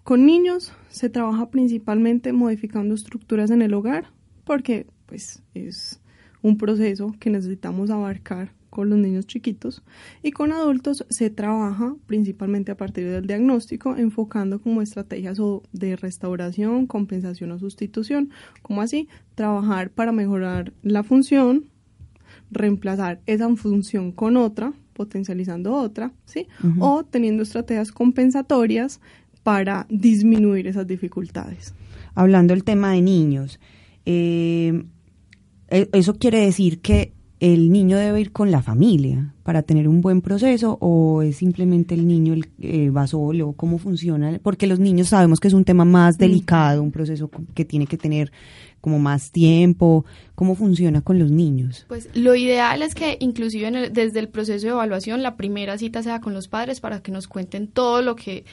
con 0.04 0.26
niños 0.26 0.74
se 0.90 1.10
trabaja 1.10 1.50
principalmente 1.52 2.34
modificando 2.34 2.96
estructuras 2.96 3.52
en 3.52 3.62
el 3.62 3.74
hogar, 3.74 4.12
porque 4.46 4.88
pues 5.06 5.44
es 5.54 6.02
un 6.42 6.58
proceso 6.58 7.16
que 7.20 7.30
necesitamos 7.30 7.90
abarcar 7.90 8.52
con 8.70 8.90
los 8.90 9.00
niños 9.00 9.28
chiquitos 9.28 9.84
y 10.24 10.32
con 10.32 10.52
adultos 10.52 11.06
se 11.10 11.30
trabaja 11.30 11.96
principalmente 12.06 12.72
a 12.72 12.78
partir 12.78 13.10
del 13.10 13.28
diagnóstico 13.28 13.96
enfocando 13.98 14.62
como 14.62 14.82
estrategias 14.82 15.40
de 15.72 15.96
restauración, 15.96 16.88
compensación 16.88 17.52
o 17.52 17.60
sustitución, 17.60 18.30
como 18.62 18.82
así 18.82 19.08
trabajar 19.36 19.90
para 19.90 20.12
mejorar 20.12 20.74
la 20.82 21.04
función, 21.04 21.66
reemplazar 22.52 23.22
esa 23.26 23.54
función 23.56 24.12
con 24.12 24.38
otra, 24.38 24.74
potencializando 24.94 25.74
otra, 25.74 26.12
¿sí? 26.26 26.48
O 26.80 27.04
teniendo 27.04 27.44
estrategias 27.44 27.92
compensatorias 27.92 29.00
para 29.44 29.88
disminuir 29.90 30.68
esas 30.68 30.86
dificultades. 30.86 31.74
Hablando 32.16 32.54
del 32.54 32.64
tema 32.64 32.92
de 32.92 33.02
niños, 33.02 33.60
eh, 34.06 34.84
e, 35.70 35.90
eso 35.94 36.16
quiere 36.16 36.40
decir 36.40 36.82
que 36.82 37.14
el 37.40 37.72
niño 37.72 37.98
debe 37.98 38.20
ir 38.20 38.32
con 38.32 38.52
la 38.52 38.62
familia 38.62 39.34
para 39.44 39.62
tener 39.62 39.88
un 39.88 40.02
buen 40.02 40.22
proceso 40.22 40.78
o 40.82 41.22
es 41.22 41.38
simplemente 41.38 41.96
el 41.96 42.06
niño 42.06 42.34
el, 42.34 42.50
eh, 42.60 42.90
va 42.90 43.08
solo? 43.08 43.54
¿Cómo 43.54 43.78
funciona? 43.78 44.40
Porque 44.44 44.68
los 44.68 44.80
niños 44.80 45.10
sabemos 45.10 45.40
que 45.40 45.48
es 45.48 45.54
un 45.54 45.64
tema 45.64 45.86
más 45.86 46.18
delicado, 46.18 46.84
un 46.84 46.92
proceso 46.92 47.30
que 47.54 47.64
tiene 47.64 47.88
que 47.88 47.98
tener 47.98 48.32
como 48.82 49.00
más 49.00 49.32
tiempo. 49.32 50.06
¿Cómo 50.36 50.56
funciona 50.56 51.02
con 51.02 51.18
los 51.18 51.32
niños? 51.32 51.86
Pues 51.88 52.10
lo 52.14 52.36
ideal 52.36 52.82
es 52.82 52.94
que 52.94 53.18
inclusive 53.22 53.90
desde 53.90 54.20
el 54.20 54.28
proceso 54.28 54.68
de 54.68 54.74
evaluación 54.74 55.24
la 55.24 55.38
primera 55.38 55.78
cita 55.78 56.04
sea 56.04 56.20
con 56.20 56.34
los 56.34 56.48
padres 56.50 56.82
para 56.82 57.02
que 57.02 57.12
nos 57.12 57.28
cuenten 57.28 57.68
todo 57.68 58.02
lo 58.02 58.16
que 58.16 58.44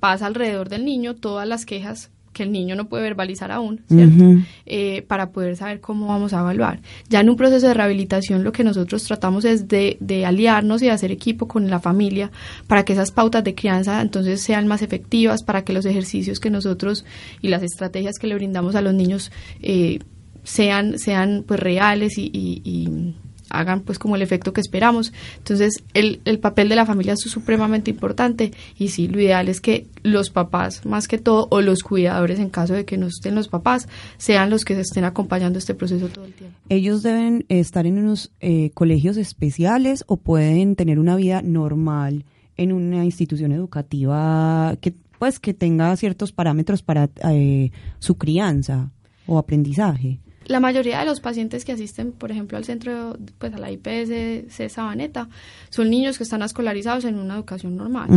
pasa 0.00 0.26
alrededor 0.26 0.68
del 0.68 0.84
niño 0.84 1.14
todas 1.14 1.46
las 1.46 1.64
quejas 1.64 2.10
que 2.32 2.42
el 2.42 2.52
niño 2.52 2.74
no 2.76 2.88
puede 2.88 3.02
verbalizar 3.02 3.50
aún, 3.52 3.80
¿cierto? 3.88 4.42
Eh, 4.66 5.02
para 5.02 5.30
poder 5.30 5.56
saber 5.56 5.80
cómo 5.80 6.06
vamos 6.06 6.32
a 6.32 6.40
evaluar. 6.40 6.80
Ya 7.08 7.20
en 7.20 7.28
un 7.28 7.36
proceso 7.36 7.66
de 7.66 7.74
rehabilitación 7.74 8.42
lo 8.44 8.52
que 8.52 8.64
nosotros 8.64 9.04
tratamos 9.04 9.44
es 9.44 9.68
de, 9.68 9.96
de, 10.00 10.24
aliarnos 10.24 10.82
y 10.82 10.88
hacer 10.88 11.10
equipo 11.10 11.46
con 11.46 11.68
la 11.68 11.80
familia 11.80 12.30
para 12.66 12.84
que 12.84 12.94
esas 12.94 13.10
pautas 13.10 13.44
de 13.44 13.54
crianza 13.54 14.00
entonces 14.00 14.40
sean 14.40 14.66
más 14.66 14.82
efectivas, 14.82 15.42
para 15.42 15.62
que 15.64 15.72
los 15.72 15.84
ejercicios 15.84 16.40
que 16.40 16.50
nosotros 16.50 17.04
y 17.40 17.48
las 17.48 17.62
estrategias 17.62 18.18
que 18.18 18.26
le 18.26 18.34
brindamos 18.34 18.74
a 18.74 18.80
los 18.80 18.94
niños 18.94 19.30
eh, 19.60 19.98
sean, 20.42 20.98
sean 20.98 21.44
pues 21.46 21.60
reales 21.60 22.18
y, 22.18 22.30
y 22.32 23.14
hagan 23.52 23.80
pues 23.80 23.98
como 23.98 24.16
el 24.16 24.22
efecto 24.22 24.52
que 24.52 24.60
esperamos. 24.60 25.12
Entonces 25.38 25.84
el, 25.94 26.20
el 26.24 26.38
papel 26.38 26.68
de 26.68 26.76
la 26.76 26.86
familia 26.86 27.12
es 27.12 27.20
supremamente 27.20 27.90
importante 27.90 28.52
y 28.78 28.88
sí, 28.88 29.08
lo 29.08 29.20
ideal 29.20 29.48
es 29.48 29.60
que 29.60 29.86
los 30.02 30.30
papás 30.30 30.84
más 30.84 31.08
que 31.08 31.18
todo 31.18 31.46
o 31.50 31.60
los 31.60 31.82
cuidadores 31.82 32.38
en 32.38 32.50
caso 32.50 32.74
de 32.74 32.84
que 32.84 32.96
no 32.96 33.06
estén 33.06 33.34
los 33.34 33.48
papás 33.48 33.88
sean 34.18 34.50
los 34.50 34.64
que 34.64 34.74
se 34.74 34.80
estén 34.80 35.04
acompañando 35.04 35.58
este 35.58 35.74
proceso 35.74 36.08
todo 36.08 36.24
el 36.24 36.32
tiempo. 36.32 36.56
¿Ellos 36.68 37.02
deben 37.02 37.44
estar 37.48 37.86
en 37.86 37.98
unos 37.98 38.32
eh, 38.40 38.70
colegios 38.74 39.16
especiales 39.16 40.04
o 40.06 40.16
pueden 40.16 40.76
tener 40.76 40.98
una 40.98 41.16
vida 41.16 41.42
normal 41.42 42.24
en 42.56 42.72
una 42.72 43.04
institución 43.04 43.52
educativa 43.52 44.76
que 44.80 44.94
pues 45.18 45.38
que 45.38 45.54
tenga 45.54 45.94
ciertos 45.96 46.32
parámetros 46.32 46.82
para 46.82 47.08
eh, 47.30 47.70
su 48.00 48.16
crianza 48.16 48.90
o 49.26 49.38
aprendizaje? 49.38 50.18
La 50.52 50.60
mayoría 50.60 51.00
de 51.00 51.06
los 51.06 51.20
pacientes 51.20 51.64
que 51.64 51.72
asisten, 51.72 52.12
por 52.12 52.30
ejemplo, 52.30 52.58
al 52.58 52.64
centro, 52.64 53.16
pues 53.38 53.54
a 53.54 53.58
la 53.58 53.70
IPS 53.72 54.52
Sabaneta, 54.70 55.30
son 55.70 55.88
niños 55.88 56.18
que 56.18 56.24
están 56.24 56.42
escolarizados 56.42 57.06
en 57.06 57.18
una 57.18 57.36
educación 57.36 57.74
normal. 57.74 58.10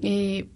eh, 0.00 0.46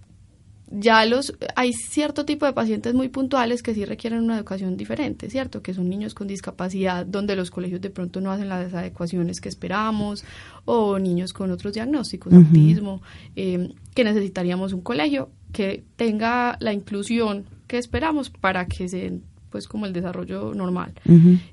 ya 0.71 1.05
los 1.05 1.35
hay 1.55 1.75
cierto 1.75 2.25
tipo 2.25 2.47
de 2.47 2.55
pacientes 2.55 2.95
muy 2.95 3.09
puntuales 3.09 3.63
que 3.63 3.75
sí 3.75 3.85
requieren 3.85 4.21
una 4.21 4.37
educación 4.39 4.79
diferente, 4.79 5.29
¿cierto? 5.29 5.61
Que 5.61 5.75
son 5.75 5.91
niños 5.91 6.15
con 6.15 6.29
discapacidad 6.29 7.05
donde 7.05 7.37
los 7.37 7.51
colegios 7.51 7.83
de 7.83 7.91
pronto 7.91 8.23
no 8.23 8.31
hacen 8.31 8.49
las 8.49 8.73
adecuaciones 8.73 9.43
que 9.43 9.51
esperamos 9.51 10.25
o 10.65 10.99
niños 10.99 11.35
con 11.35 11.51
otros 11.51 11.75
diagnósticos, 11.75 12.33
autismo, 12.33 13.03
eh, 13.37 13.75
que 13.95 14.05
necesitaríamos 14.05 14.73
un 14.73 14.81
colegio 14.81 15.29
que 15.53 15.85
tenga 15.97 16.57
la 16.61 16.73
inclusión 16.73 17.45
que 17.67 17.77
esperamos 17.77 18.31
para 18.31 18.67
que 18.67 18.89
se 18.89 19.21
pues 19.51 19.69
como 19.69 19.87
el 19.87 19.93
desarrollo 19.93 20.55
normal. 20.55 20.93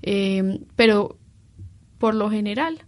eh, 0.02 0.60
pero 0.76 1.18
por 1.98 2.16
lo 2.16 2.30
general, 2.30 2.80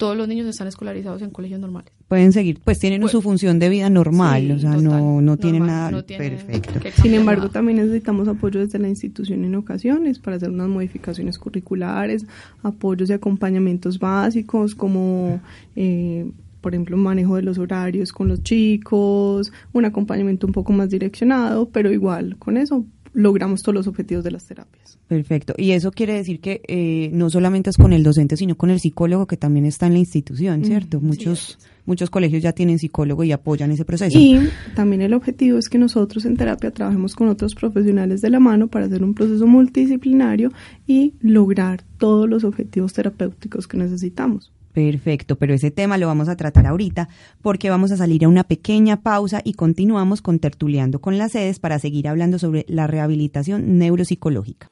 todos 0.00 0.16
los 0.16 0.26
niños 0.26 0.46
están 0.46 0.66
escolarizados 0.66 1.20
en 1.20 1.30
colegios 1.30 1.60
normales. 1.60 1.92
Pueden 2.08 2.32
seguir, 2.32 2.58
pues 2.64 2.78
tienen 2.78 3.02
pues, 3.02 3.12
su 3.12 3.20
función 3.20 3.58
de 3.58 3.68
vida 3.68 3.90
normal, 3.90 4.46
sí, 4.46 4.52
o 4.52 4.58
sea, 4.58 4.70
total, 4.72 4.84
no, 4.84 5.20
no 5.20 5.36
tienen 5.36 5.66
nada 5.66 5.90
no 5.90 6.02
tienen 6.02 6.38
perfecto. 6.38 6.80
Sin 7.02 7.12
embargo, 7.14 7.42
nada. 7.42 7.52
también 7.52 7.76
necesitamos 7.76 8.26
apoyo 8.26 8.60
desde 8.60 8.78
la 8.78 8.88
institución 8.88 9.44
en 9.44 9.54
ocasiones 9.54 10.18
para 10.18 10.38
hacer 10.38 10.50
unas 10.50 10.68
modificaciones 10.68 11.38
curriculares, 11.38 12.24
apoyos 12.62 13.10
y 13.10 13.12
acompañamientos 13.12 13.98
básicos 13.98 14.74
como... 14.74 15.40
Eh, 15.76 16.30
por 16.62 16.74
ejemplo, 16.74 16.94
un 16.94 17.02
manejo 17.02 17.36
de 17.36 17.42
los 17.42 17.56
horarios 17.56 18.12
con 18.12 18.28
los 18.28 18.42
chicos, 18.42 19.50
un 19.72 19.84
acompañamiento 19.86 20.46
un 20.46 20.52
poco 20.52 20.74
más 20.74 20.90
direccionado, 20.90 21.70
pero 21.70 21.90
igual 21.90 22.36
con 22.38 22.58
eso 22.58 22.84
logramos 23.12 23.62
todos 23.62 23.74
los 23.74 23.86
objetivos 23.86 24.24
de 24.24 24.30
las 24.30 24.46
terapias. 24.46 24.98
Perfecto. 25.08 25.54
Y 25.56 25.72
eso 25.72 25.90
quiere 25.90 26.14
decir 26.14 26.40
que 26.40 26.62
eh, 26.68 27.10
no 27.12 27.30
solamente 27.30 27.70
es 27.70 27.76
con 27.76 27.92
el 27.92 28.02
docente, 28.02 28.36
sino 28.36 28.56
con 28.56 28.70
el 28.70 28.80
psicólogo 28.80 29.26
que 29.26 29.36
también 29.36 29.66
está 29.66 29.86
en 29.86 29.94
la 29.94 29.98
institución, 29.98 30.64
¿cierto? 30.64 31.00
Mm, 31.00 31.06
muchos 31.06 31.58
sí 31.58 31.66
muchos 31.90 32.08
colegios 32.08 32.42
ya 32.42 32.52
tienen 32.52 32.78
psicólogo 32.78 33.24
y 33.24 33.32
apoyan 33.32 33.72
ese 33.72 33.84
proceso. 33.84 34.16
Y 34.16 34.48
también 34.74 35.02
el 35.02 35.12
objetivo 35.12 35.58
es 35.58 35.68
que 35.68 35.76
nosotros 35.76 36.24
en 36.24 36.36
terapia 36.36 36.70
trabajemos 36.70 37.14
con 37.14 37.28
otros 37.28 37.54
profesionales 37.54 38.20
de 38.20 38.30
la 38.30 38.40
mano 38.40 38.68
para 38.68 38.86
hacer 38.86 39.02
un 39.02 39.14
proceso 39.14 39.46
multidisciplinario 39.46 40.52
y 40.86 41.14
lograr 41.20 41.82
todos 41.98 42.28
los 42.28 42.44
objetivos 42.44 42.92
terapéuticos 42.92 43.66
que 43.66 43.76
necesitamos. 43.76 44.52
Perfecto, 44.72 45.36
pero 45.36 45.54
ese 45.54 45.70
tema 45.70 45.98
lo 45.98 46.06
vamos 46.06 46.28
a 46.28 46.36
tratar 46.36 46.66
ahorita 46.66 47.08
porque 47.42 47.70
vamos 47.70 47.90
a 47.90 47.96
salir 47.96 48.24
a 48.24 48.28
una 48.28 48.44
pequeña 48.44 49.02
pausa 49.02 49.40
y 49.44 49.54
continuamos 49.54 50.22
con 50.22 50.38
Tertuleando 50.38 51.00
con 51.00 51.18
las 51.18 51.32
sedes 51.32 51.58
para 51.58 51.78
seguir 51.78 52.06
hablando 52.06 52.38
sobre 52.38 52.64
la 52.68 52.86
rehabilitación 52.86 53.78
neuropsicológica. 53.78 54.70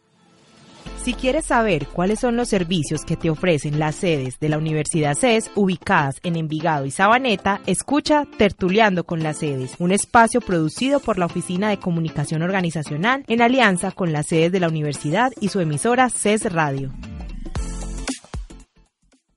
Si 1.03 1.15
quieres 1.15 1.47
saber 1.47 1.87
cuáles 1.87 2.21
son 2.21 2.37
los 2.37 2.49
servicios 2.49 3.05
que 3.05 3.17
te 3.17 3.31
ofrecen 3.31 3.79
las 3.79 3.97
sedes 3.97 4.39
de 4.41 4.49
la 4.49 4.59
Universidad 4.59 5.15
CES 5.15 5.51
ubicadas 5.55 6.17
en 6.23 6.37
Envigado 6.37 6.87
y 6.87 6.91
Sabaneta, 6.91 7.61
escucha 7.67 8.27
Tertuleando 8.37 9.05
con 9.05 9.23
las 9.23 9.39
sedes, 9.39 9.75
un 9.79 9.93
espacio 9.93 10.41
producido 10.41 11.01
por 11.01 11.19
la 11.19 11.27
Oficina 11.27 11.71
de 11.71 11.79
Comunicación 11.79 12.43
Organizacional 12.43 13.25
en 13.27 13.43
alianza 13.43 13.91
con 13.91 14.13
las 14.13 14.27
sedes 14.27 14.53
de 14.53 14.61
la 14.61 14.69
universidad 14.69 15.33
y 15.41 15.49
su 15.49 15.61
emisora 15.61 16.11
CES 16.11 16.53
Radio. 16.53 16.93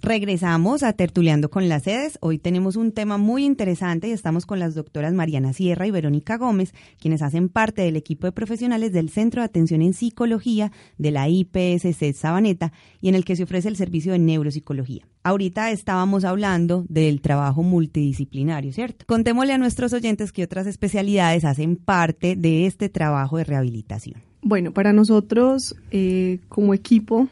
Regresamos 0.04 0.82
a 0.82 0.94
Tertuleando 0.94 1.52
con 1.52 1.70
las 1.70 1.84
sedes. 1.84 2.18
Hoy 2.22 2.40
tenemos 2.40 2.76
un 2.76 2.92
tema 2.92 3.20
muy 3.20 3.46
interesante 3.46 4.08
y 4.08 4.12
estamos 4.12 4.48
con 4.48 4.58
las 4.58 4.74
doctoras 4.74 5.14
Mariana 5.14 5.54
Sierra 5.54 5.86
y 5.86 5.92
Verónica 5.92 6.38
Gómez, 6.38 6.74
quienes 7.00 7.22
hacen 7.22 7.50
parte 7.50 7.84
del 7.84 7.96
equipo 7.96 8.26
de 8.26 8.32
profesionales 8.32 8.94
del 8.94 9.10
Centro 9.10 9.42
de 9.42 9.46
Atención 9.46 9.84
en 9.84 9.94
Psicología 9.94 10.72
de 10.98 11.12
la 11.12 11.30
IPSC 11.30 12.14
Sabaneta 12.16 12.74
y 13.00 13.10
en 13.10 13.16
el 13.16 13.24
que 13.24 13.36
se 13.36 13.44
ofrece 13.44 13.68
el 13.68 13.76
servicio 13.76 14.14
de 14.14 14.18
neuropsicología. 14.18 15.08
Ahorita 15.22 15.70
estábamos 15.70 16.26
hablando 16.26 16.84
del 16.90 17.22
trabajo 17.22 17.62
multidisciplinario, 17.62 18.74
¿cierto? 18.74 19.06
Contémosle 19.06 19.54
a 19.54 19.60
nuestros 19.60 19.94
oyentes 19.94 20.32
que 20.32 20.44
otras 20.44 20.66
especialidades 20.66 21.46
hacen 21.46 21.76
parte 21.76 22.36
de 22.36 22.66
este 22.66 22.90
trabajo 22.90 23.38
de 23.38 23.44
rehabilitación. 23.44 24.20
Bueno, 24.42 24.72
para 24.72 24.94
nosotros 24.94 25.76
eh, 25.92 26.40
como 26.50 26.74
equipo, 26.74 27.28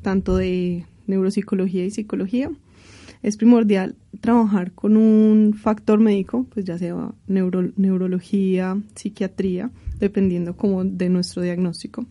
tanto 0.00 0.38
de 0.38 0.86
neuropsicología 1.06 1.84
y 1.84 1.90
psicología, 1.90 2.50
es 3.22 3.36
primordial 3.36 3.96
trabajar 4.20 4.72
con 4.72 4.96
un 4.96 5.54
factor 5.54 5.98
médico, 5.98 6.46
pues 6.52 6.64
ya 6.64 6.78
sea 6.78 7.12
neuro, 7.26 7.70
neurología, 7.76 8.80
psiquiatría, 8.94 9.70
dependiendo 9.98 10.56
como 10.56 10.84
de 10.84 11.08
nuestro 11.08 11.42
diagnóstico. 11.42 12.06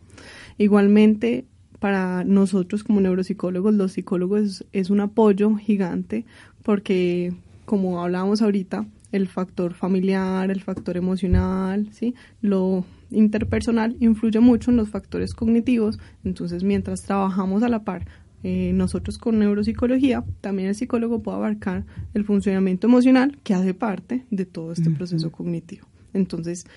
Igualmente, 0.58 1.46
para 1.80 2.24
nosotros 2.24 2.84
como 2.84 3.02
neuropsicólogos, 3.02 3.74
los 3.74 3.94
psicólogos 3.94 4.66
es, 4.72 4.90
un 4.90 5.02
apoyo 5.02 5.56
gigante 5.56 6.26
porque, 6.64 7.34
como 7.66 8.04
hablábamos 8.04 8.42
ahorita, 8.42 8.86
el 9.12 9.28
factor 9.28 9.74
familiar, 9.74 10.52
el 10.52 10.62
factor 10.62 10.98
emocional, 10.98 11.88
¿sí? 11.92 12.16
lo 12.42 12.86
interpersonal 13.12 13.96
influye 14.00 14.40
mucho 14.40 14.72
en 14.72 14.78
los 14.78 14.90
factores 14.90 15.34
cognitivos, 15.34 16.00
entonces 16.24 16.64
mientras 16.64 17.04
trabajamos 17.04 17.64
a 17.64 17.70
la 17.70 17.84
par 17.84 18.06
eh, 18.48 18.74
nosotros 18.74 19.18
con 19.18 19.40
neuropsicología, 19.40 20.24
también 20.40 20.70
el 20.70 20.76
psicólogo 20.76 21.24
puede 21.24 21.38
abarcar 21.38 21.84
el 22.14 22.26
funcionamiento 22.26 22.86
emocional 22.86 23.40
que 23.42 23.56
hace 23.56 23.74
parte 23.74 24.24
de 24.30 24.46
todo 24.46 24.72
este 24.72 24.92
proceso 24.92 25.32
cognitivo. 25.32 25.88
Entonces, 26.14 26.68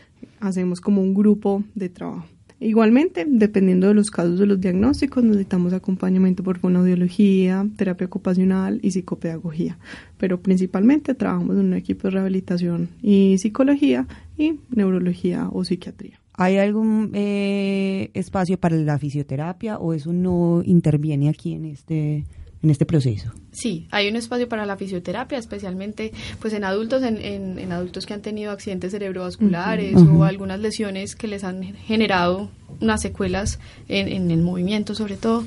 hacemos 0.41 0.81
como 0.81 1.03
un 1.03 1.13
grupo 1.13 1.63
de 1.75 1.91
trabajo. 1.91 2.25
Igualmente, 2.59 3.27
dependiendo 3.29 3.87
de 3.87 3.93
los 3.93 4.11
casos 4.11 4.39
de 4.39 4.47
los 4.47 4.59
diagnósticos, 4.59 5.23
necesitamos 5.23 5.75
acompañamiento 5.75 6.43
por 6.43 6.59
fonoaudiología, 6.59 7.67
terapia 7.77 8.07
ocupacional 8.07 8.81
y 8.83 8.93
psicopedagogía. 8.93 9.77
Pero 10.17 10.41
principalmente 10.41 11.15
trabajamos 11.15 11.59
en 11.59 11.67
un 11.67 11.75
equipo 11.75 12.09
de 12.09 12.13
rehabilitación 12.13 12.89
y 13.03 13.37
psicología 13.37 14.07
y 14.39 14.59
neurología 14.71 15.51
o 15.53 15.65
psiquiatría. 15.65 16.19
¿Hay 16.33 16.57
algún 16.57 17.11
eh, 17.15 17.78
espacio 18.15 18.59
para 18.59 18.77
la 18.77 18.99
fisioterapia 18.99 19.79
o 19.79 19.95
eso 19.95 20.13
no 20.13 20.63
interviene 20.65 21.29
aquí 21.29 21.55
en 21.55 21.65
este 21.65 22.25
en 22.63 22.71
este 22.71 22.85
proceso? 22.87 23.31
Sí, 23.53 23.87
hay 23.91 24.09
un 24.09 24.17
espacio 24.17 24.49
para 24.49 24.67
la 24.67 24.77
fisioterapia, 24.77 25.39
especialmente 25.39 26.13
pues 26.41 26.53
en 26.53 26.65
adultos, 26.65 27.03
en, 27.03 27.19
en, 27.19 27.59
en 27.59 27.73
adultos 27.73 28.05
que 28.05 28.15
han 28.15 28.23
tenido 28.23 28.51
accidentes 28.51 28.91
cerebrovasculares 28.91 29.95
uh 29.95 29.99
-huh. 30.01 30.19
o 30.19 30.25
algunas 30.25 30.59
lesiones 30.59 31.15
que 31.15 31.29
les 31.29 31.45
han 31.45 31.63
generado 31.63 32.51
unas 32.81 33.01
secuelas 33.01 33.59
en, 33.89 34.09
en 34.09 34.31
el 34.31 34.43
movimiento 34.43 34.95
sobre 34.95 35.17
todo. 35.17 35.45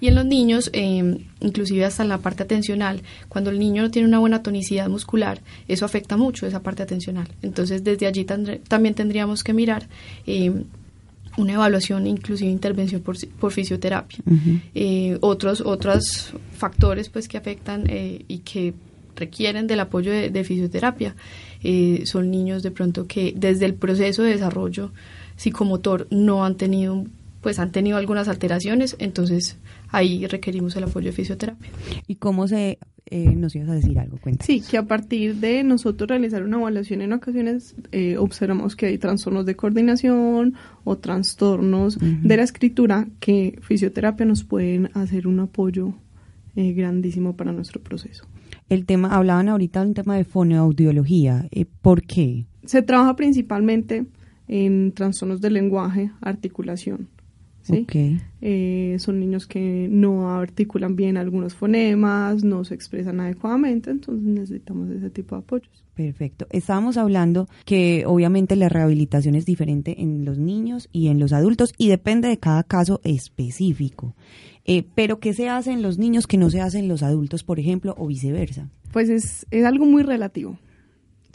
Y 0.00 0.08
en 0.08 0.14
los 0.14 0.24
niños, 0.24 0.70
eh, 0.72 1.18
inclusive 1.40 1.84
hasta 1.84 2.02
en 2.02 2.08
la 2.08 2.18
parte 2.18 2.42
atencional, 2.42 3.02
cuando 3.28 3.50
el 3.50 3.58
niño 3.58 3.82
no 3.82 3.90
tiene 3.90 4.08
una 4.08 4.18
buena 4.18 4.42
tonicidad 4.42 4.88
muscular, 4.88 5.40
eso 5.68 5.84
afecta 5.84 6.16
mucho 6.16 6.46
esa 6.46 6.60
parte 6.60 6.82
atencional. 6.82 7.28
Entonces 7.42 7.82
desde 7.84 8.06
allí 8.06 8.24
también 8.24 8.94
tendríamos 8.94 9.42
que 9.44 9.52
mirar 9.52 9.88
eh, 10.26 10.52
una 11.36 11.54
evaluación, 11.54 12.06
inclusive 12.06 12.50
intervención 12.50 13.00
por, 13.00 13.16
por 13.40 13.52
fisioterapia. 13.52 14.18
Uh 14.26 14.32
-huh. 14.32 14.60
eh, 14.74 15.18
otros, 15.20 15.60
otros 15.60 16.32
factores 16.56 17.08
pues 17.08 17.28
que 17.28 17.38
afectan 17.38 17.84
eh, 17.88 18.24
y 18.28 18.38
que 18.38 18.74
requieren 19.16 19.66
del 19.66 19.80
apoyo 19.80 20.10
de, 20.10 20.30
de 20.30 20.44
fisioterapia 20.44 21.14
eh, 21.62 22.02
son 22.06 22.30
niños 22.30 22.62
de 22.62 22.70
pronto 22.70 23.06
que 23.06 23.34
desde 23.36 23.66
el 23.66 23.74
proceso 23.74 24.22
de 24.22 24.30
desarrollo 24.30 24.90
psicomotor 25.36 26.06
no 26.10 26.44
han 26.44 26.56
tenido 26.56 27.04
pues 27.42 27.58
han 27.58 27.72
tenido 27.72 27.96
algunas 27.98 28.28
alteraciones, 28.28 28.94
entonces 29.00 29.56
ahí 29.88 30.26
requerimos 30.28 30.76
el 30.76 30.84
apoyo 30.84 31.06
de 31.06 31.12
fisioterapia. 31.12 31.70
¿Y 32.06 32.14
cómo 32.14 32.46
se 32.46 32.78
eh, 33.06 33.34
nos 33.34 33.54
ibas 33.54 33.68
a 33.68 33.74
decir 33.74 33.98
algo, 33.98 34.18
cuenta. 34.18 34.44
Sí, 34.44 34.60
que 34.60 34.78
a 34.78 34.86
partir 34.86 35.36
de 35.36 35.64
nosotros 35.64 36.08
realizar 36.08 36.42
una 36.42 36.58
evaluación 36.58 37.02
en 37.02 37.12
ocasiones 37.12 37.74
eh, 37.90 38.16
observamos 38.16 38.76
que 38.76 38.86
hay 38.86 38.98
trastornos 38.98 39.44
de 39.44 39.56
coordinación 39.56 40.54
o 40.84 40.98
trastornos 40.98 41.98
de 41.98 42.36
la 42.36 42.42
escritura 42.42 43.08
que 43.20 43.58
fisioterapia 43.60 44.24
nos 44.24 44.44
pueden 44.44 44.90
hacer 44.94 45.26
un 45.26 45.40
apoyo 45.40 45.94
eh, 46.54 46.74
grandísimo 46.74 47.34
para 47.34 47.50
nuestro 47.50 47.80
proceso. 47.82 48.26
El 48.68 48.84
tema, 48.84 49.08
hablaban 49.08 49.48
ahorita 49.48 49.80
de 49.80 49.86
un 49.86 49.94
tema 49.94 50.16
de 50.16 50.24
fonoaudiología. 50.24 51.48
Eh, 51.50 51.64
¿Por 51.64 52.02
qué? 52.02 52.44
Se 52.64 52.82
trabaja 52.82 53.16
principalmente 53.16 54.04
en 54.48 54.92
trastornos 54.92 55.40
del 55.40 55.54
lenguaje, 55.54 56.10
articulación. 56.20 57.08
¿Sí? 57.62 57.86
Eh, 58.40 58.96
son 58.98 59.20
niños 59.20 59.46
que 59.46 59.88
no 59.90 60.30
articulan 60.30 60.96
bien 60.96 61.16
algunos 61.16 61.54
fonemas, 61.54 62.44
no 62.44 62.64
se 62.64 62.74
expresan 62.74 63.20
adecuadamente, 63.20 63.90
entonces 63.90 64.24
necesitamos 64.24 64.90
ese 64.90 65.10
tipo 65.10 65.36
de 65.36 65.40
apoyos. 65.42 65.84
Perfecto. 65.94 66.46
Estábamos 66.50 66.96
hablando 66.96 67.48
que 67.64 68.04
obviamente 68.06 68.56
la 68.56 68.68
rehabilitación 68.68 69.34
es 69.34 69.44
diferente 69.44 70.02
en 70.02 70.24
los 70.24 70.38
niños 70.38 70.88
y 70.92 71.08
en 71.08 71.18
los 71.18 71.32
adultos 71.32 71.72
y 71.76 71.88
depende 71.88 72.28
de 72.28 72.38
cada 72.38 72.62
caso 72.62 73.00
específico. 73.04 74.14
Eh, 74.64 74.84
pero 74.94 75.18
¿qué 75.18 75.34
se 75.34 75.48
hace 75.48 75.72
en 75.72 75.82
los 75.82 75.98
niños 75.98 76.26
que 76.26 76.38
no 76.38 76.48
se 76.48 76.60
hace 76.60 76.78
en 76.78 76.88
los 76.88 77.02
adultos, 77.02 77.44
por 77.44 77.58
ejemplo, 77.58 77.94
o 77.98 78.06
viceversa? 78.06 78.70
Pues 78.92 79.08
es, 79.08 79.46
es 79.50 79.64
algo 79.64 79.86
muy 79.86 80.02
relativo, 80.02 80.58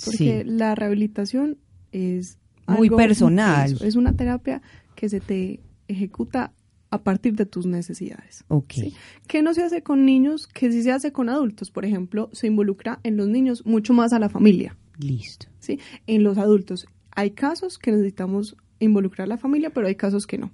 porque 0.03 0.43
la 0.45 0.75
rehabilitación 0.75 1.57
es 1.91 2.37
muy 2.67 2.89
personal. 2.89 3.77
Es 3.81 3.95
una 3.95 4.13
terapia 4.13 4.61
que 4.95 5.09
se 5.09 5.19
te 5.19 5.59
ejecuta 5.87 6.53
a 6.89 7.03
partir 7.03 7.35
de 7.35 7.45
tus 7.45 7.65
necesidades. 7.65 8.45
Okay. 8.47 8.93
¿Qué 9.27 9.41
no 9.41 9.53
se 9.53 9.63
hace 9.63 9.83
con 9.83 10.05
niños? 10.05 10.47
Que 10.47 10.71
sí 10.71 10.83
se 10.83 10.91
hace 10.91 11.11
con 11.11 11.29
adultos. 11.29 11.71
Por 11.71 11.85
ejemplo, 11.85 12.29
se 12.31 12.47
involucra 12.47 12.99
en 13.03 13.17
los 13.17 13.27
niños 13.27 13.65
mucho 13.65 13.93
más 13.93 14.13
a 14.13 14.19
la 14.19 14.29
familia. 14.29 14.77
Listo. 14.97 15.47
¿sí? 15.59 15.79
En 16.07 16.23
los 16.23 16.37
adultos 16.37 16.87
hay 17.11 17.31
casos 17.31 17.77
que 17.77 17.91
necesitamos 17.91 18.55
involucrar 18.79 19.25
a 19.25 19.29
la 19.29 19.37
familia, 19.37 19.71
pero 19.71 19.87
hay 19.87 19.95
casos 19.95 20.27
que 20.27 20.37
no. 20.37 20.51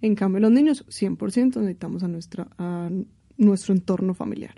En 0.00 0.14
cambio, 0.14 0.40
los 0.40 0.50
niños 0.50 0.84
100% 0.88 1.60
necesitamos 1.60 2.02
a, 2.02 2.08
nuestra, 2.08 2.48
a 2.58 2.90
nuestro 3.36 3.74
entorno 3.74 4.14
familiar. 4.14 4.54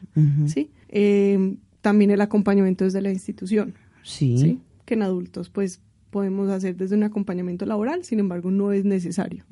¿sí? 0.46 0.70
Eh, 0.88 1.56
también 1.80 2.10
el 2.10 2.20
acompañamiento 2.20 2.84
desde 2.84 3.02
la 3.02 3.10
institución. 3.10 3.74
Sí. 4.02 4.60
Que 4.84 4.94
en 4.94 5.02
adultos, 5.02 5.50
pues, 5.50 5.80
podemos 6.10 6.48
hacer 6.48 6.76
desde 6.76 6.96
un 6.96 7.02
acompañamiento 7.02 7.66
laboral, 7.66 8.04
sin 8.04 8.20
embargo, 8.20 8.50
no 8.50 8.72
es 8.72 8.84
necesario. 8.84 9.44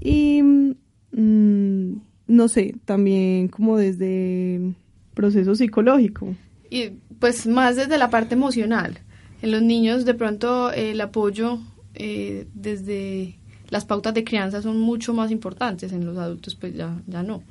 Y, 0.00 0.42
mm, 0.42 1.92
no 2.26 2.48
sé, 2.48 2.74
también 2.84 3.48
como 3.48 3.76
desde 3.76 4.74
proceso 5.14 5.54
psicológico. 5.54 6.34
Y 6.70 6.90
pues 7.18 7.46
más 7.46 7.76
desde 7.76 7.98
la 7.98 8.10
parte 8.10 8.34
emocional. 8.34 8.98
En 9.42 9.52
los 9.52 9.62
niños, 9.62 10.04
de 10.04 10.14
pronto, 10.14 10.72
el 10.72 11.00
apoyo 11.00 11.58
eh, 11.94 12.46
desde 12.54 13.38
las 13.70 13.84
pautas 13.84 14.14
de 14.14 14.24
crianza 14.24 14.62
son 14.62 14.80
mucho 14.80 15.12
más 15.12 15.30
importantes, 15.30 15.92
en 15.92 16.06
los 16.06 16.16
adultos 16.16 16.54
pues 16.54 16.74
ya, 16.74 16.96
ya 17.06 17.22
no. 17.22 17.42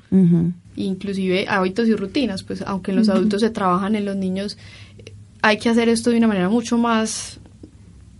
Inclusive 0.75 1.45
hábitos 1.47 1.87
y 1.87 1.95
rutinas, 1.95 2.43
pues 2.43 2.61
aunque 2.63 2.91
en 2.91 2.97
los 2.97 3.09
adultos 3.09 3.41
se 3.41 3.49
trabajan, 3.49 3.95
en 3.95 4.05
los 4.05 4.15
niños 4.15 4.57
hay 5.41 5.57
que 5.57 5.69
hacer 5.69 5.89
esto 5.89 6.09
de 6.09 6.17
una 6.17 6.27
manera 6.27 6.49
mucho 6.49 6.77
más 6.77 7.39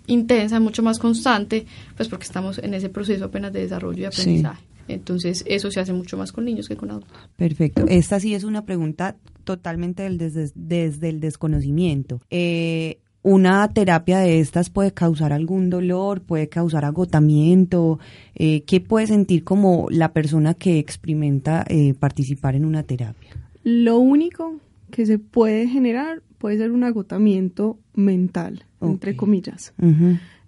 intensa, 0.08 0.60
mucho 0.60 0.84
más 0.84 1.00
constante, 1.00 1.66
pues 1.96 2.10
porque 2.10 2.26
estamos 2.26 2.58
en 2.58 2.74
ese 2.74 2.90
proceso 2.90 3.26
apenas 3.26 3.54
de 3.54 3.62
desarrollo 3.62 4.02
y 4.02 4.06
aprendizaje. 4.06 4.64
Entonces, 4.88 5.44
eso 5.48 5.70
se 5.70 5.80
hace 5.80 5.94
mucho 5.94 6.18
más 6.18 6.32
con 6.32 6.46
niños 6.46 6.68
que 6.68 6.78
con 6.78 6.92
adultos. 6.92 7.18
Perfecto. 7.36 7.86
Esta 7.88 8.20
sí 8.20 8.34
es 8.34 8.44
una 8.44 8.66
pregunta 8.66 9.18
totalmente 9.44 10.10
desde, 10.10 10.52
desde 10.56 11.10
el 11.10 11.20
desconocimiento. 11.20 12.22
Eh, 12.30 13.00
una 13.22 13.68
terapia 13.68 14.20
de 14.20 14.40
estas 14.40 14.70
puede 14.70 14.94
causar 14.94 15.34
algún 15.34 15.70
dolor, 15.70 16.22
puede 16.22 16.48
causar 16.48 16.86
agotamiento. 16.86 18.00
Eh, 18.36 18.62
¿Qué 18.62 18.80
puede 18.80 19.08
sentir 19.08 19.44
como 19.44 19.88
la 19.90 20.14
persona 20.14 20.54
que 20.54 20.80
experimenta 20.80 21.66
eh, 21.68 21.94
participar 21.94 22.56
en 22.56 22.64
una 22.64 22.84
terapia? 22.84 23.32
Lo 23.64 23.98
único 23.98 24.62
que 24.92 25.06
se 25.06 25.20
puede 25.20 25.68
generar 25.68 26.22
puede 26.38 26.58
ser 26.58 26.72
un 26.72 26.84
agotamiento 26.84 27.80
mental, 27.96 28.66
entre 28.82 29.16
comillas. 29.16 29.74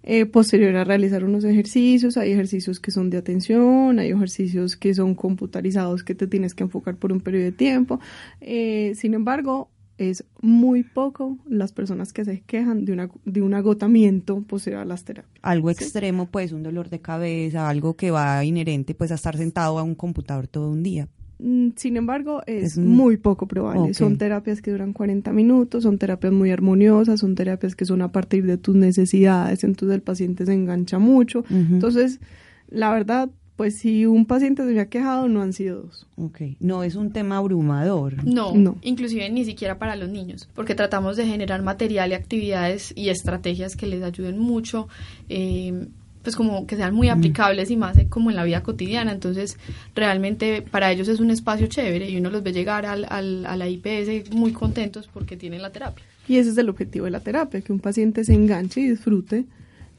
Eh, 0.02 0.24
posterior 0.24 0.76
a 0.76 0.84
realizar 0.84 1.24
unos 1.24 1.44
ejercicios, 1.44 2.16
hay 2.16 2.32
ejercicios 2.32 2.80
que 2.80 2.90
son 2.90 3.10
de 3.10 3.18
atención, 3.18 3.98
hay 3.98 4.10
ejercicios 4.10 4.76
que 4.76 4.94
son 4.94 5.14
computarizados 5.14 6.04
que 6.04 6.14
te 6.14 6.26
tienes 6.26 6.54
que 6.54 6.62
enfocar 6.62 6.96
por 6.96 7.12
un 7.12 7.20
periodo 7.20 7.44
de 7.44 7.52
tiempo. 7.52 8.00
sin 8.40 9.14
embargo, 9.14 9.68
es 10.00 10.24
muy 10.40 10.82
poco 10.82 11.36
las 11.46 11.72
personas 11.72 12.14
que 12.14 12.24
se 12.24 12.40
quejan 12.40 12.86
de, 12.86 12.92
una, 12.92 13.10
de 13.26 13.42
un 13.42 13.52
agotamiento 13.52 14.40
posterior 14.40 14.80
a 14.80 14.86
las 14.86 15.04
terapias. 15.04 15.38
Algo 15.42 15.70
extremo, 15.70 16.30
pues 16.30 16.52
un 16.52 16.62
dolor 16.62 16.88
de 16.88 17.00
cabeza, 17.00 17.68
algo 17.68 17.96
que 17.96 18.10
va 18.10 18.42
inherente 18.42 18.94
pues 18.94 19.12
a 19.12 19.16
estar 19.16 19.36
sentado 19.36 19.78
a 19.78 19.82
un 19.82 19.94
computador 19.94 20.48
todo 20.48 20.70
un 20.70 20.82
día. 20.82 21.06
Mm, 21.42 21.70
sin 21.76 21.96
embargo, 21.96 22.42
es, 22.46 22.76
muy 22.78 23.16
poco 23.16 23.46
probable. 23.46 23.94
Son 23.94 24.18
terapias 24.18 24.60
que 24.60 24.70
duran 24.70 24.92
40 24.92 25.32
minutos, 25.32 25.82
son 25.82 25.98
terapias 25.98 26.32
muy 26.32 26.50
armoniosas, 26.50 27.20
son 27.20 27.34
terapias 27.34 27.74
que 27.74 27.84
son 27.84 28.02
a 28.02 28.12
partir 28.12 28.46
de 28.46 28.58
tus 28.58 28.74
necesidades, 28.74 29.64
entonces 29.64 29.94
el 29.94 30.02
paciente 30.02 30.46
se 30.46 30.52
engancha 30.52 30.98
mucho. 30.98 31.44
Entonces, 31.50 32.20
la 32.68 32.90
verdad, 32.90 33.30
pues 33.56 33.76
si 33.78 34.06
un 34.06 34.24
paciente 34.24 34.62
se 34.62 34.70
había 34.70 34.88
quejado, 34.88 35.28
no 35.28 35.42
han 35.42 35.52
sido 35.52 35.82
dos. 35.82 36.06
Ok, 36.16 36.40
no 36.60 36.82
es 36.82 36.94
un 36.94 37.12
tema 37.12 37.36
abrumador. 37.36 38.24
No, 38.24 38.54
no, 38.54 38.78
inclusive 38.80 39.28
ni 39.28 39.44
siquiera 39.44 39.78
para 39.78 39.96
los 39.96 40.08
niños, 40.08 40.48
porque 40.54 40.74
tratamos 40.74 41.18
de 41.18 41.26
generar 41.26 41.62
material 41.62 42.10
y 42.10 42.14
actividades 42.14 42.92
y 42.96 43.10
estrategias 43.10 43.76
que 43.76 43.86
les 43.86 44.02
ayuden 44.02 44.38
mucho, 44.38 44.88
eh, 45.28 45.88
pues 46.22 46.36
como 46.36 46.66
que 46.66 46.76
sean 46.76 46.94
muy 46.94 47.08
aplicables 47.08 47.70
y 47.70 47.76
más 47.76 47.96
como 48.08 48.30
en 48.30 48.36
la 48.36 48.44
vida 48.44 48.62
cotidiana. 48.62 49.12
Entonces, 49.12 49.58
realmente 49.94 50.62
para 50.62 50.92
ellos 50.92 51.08
es 51.08 51.20
un 51.20 51.30
espacio 51.30 51.66
chévere 51.66 52.08
y 52.10 52.16
uno 52.18 52.30
los 52.30 52.42
ve 52.42 52.52
llegar 52.52 52.86
al, 52.86 53.06
al, 53.08 53.46
a 53.46 53.56
la 53.56 53.68
IPS 53.68 54.32
muy 54.32 54.52
contentos 54.52 55.08
porque 55.12 55.36
tienen 55.36 55.62
la 55.62 55.70
terapia. 55.70 56.04
Y 56.28 56.36
ese 56.36 56.50
es 56.50 56.58
el 56.58 56.68
objetivo 56.68 57.06
de 57.06 57.10
la 57.10 57.20
terapia, 57.20 57.60
que 57.60 57.72
un 57.72 57.80
paciente 57.80 58.24
se 58.24 58.34
enganche 58.34 58.80
y 58.80 58.90
disfrute 58.90 59.46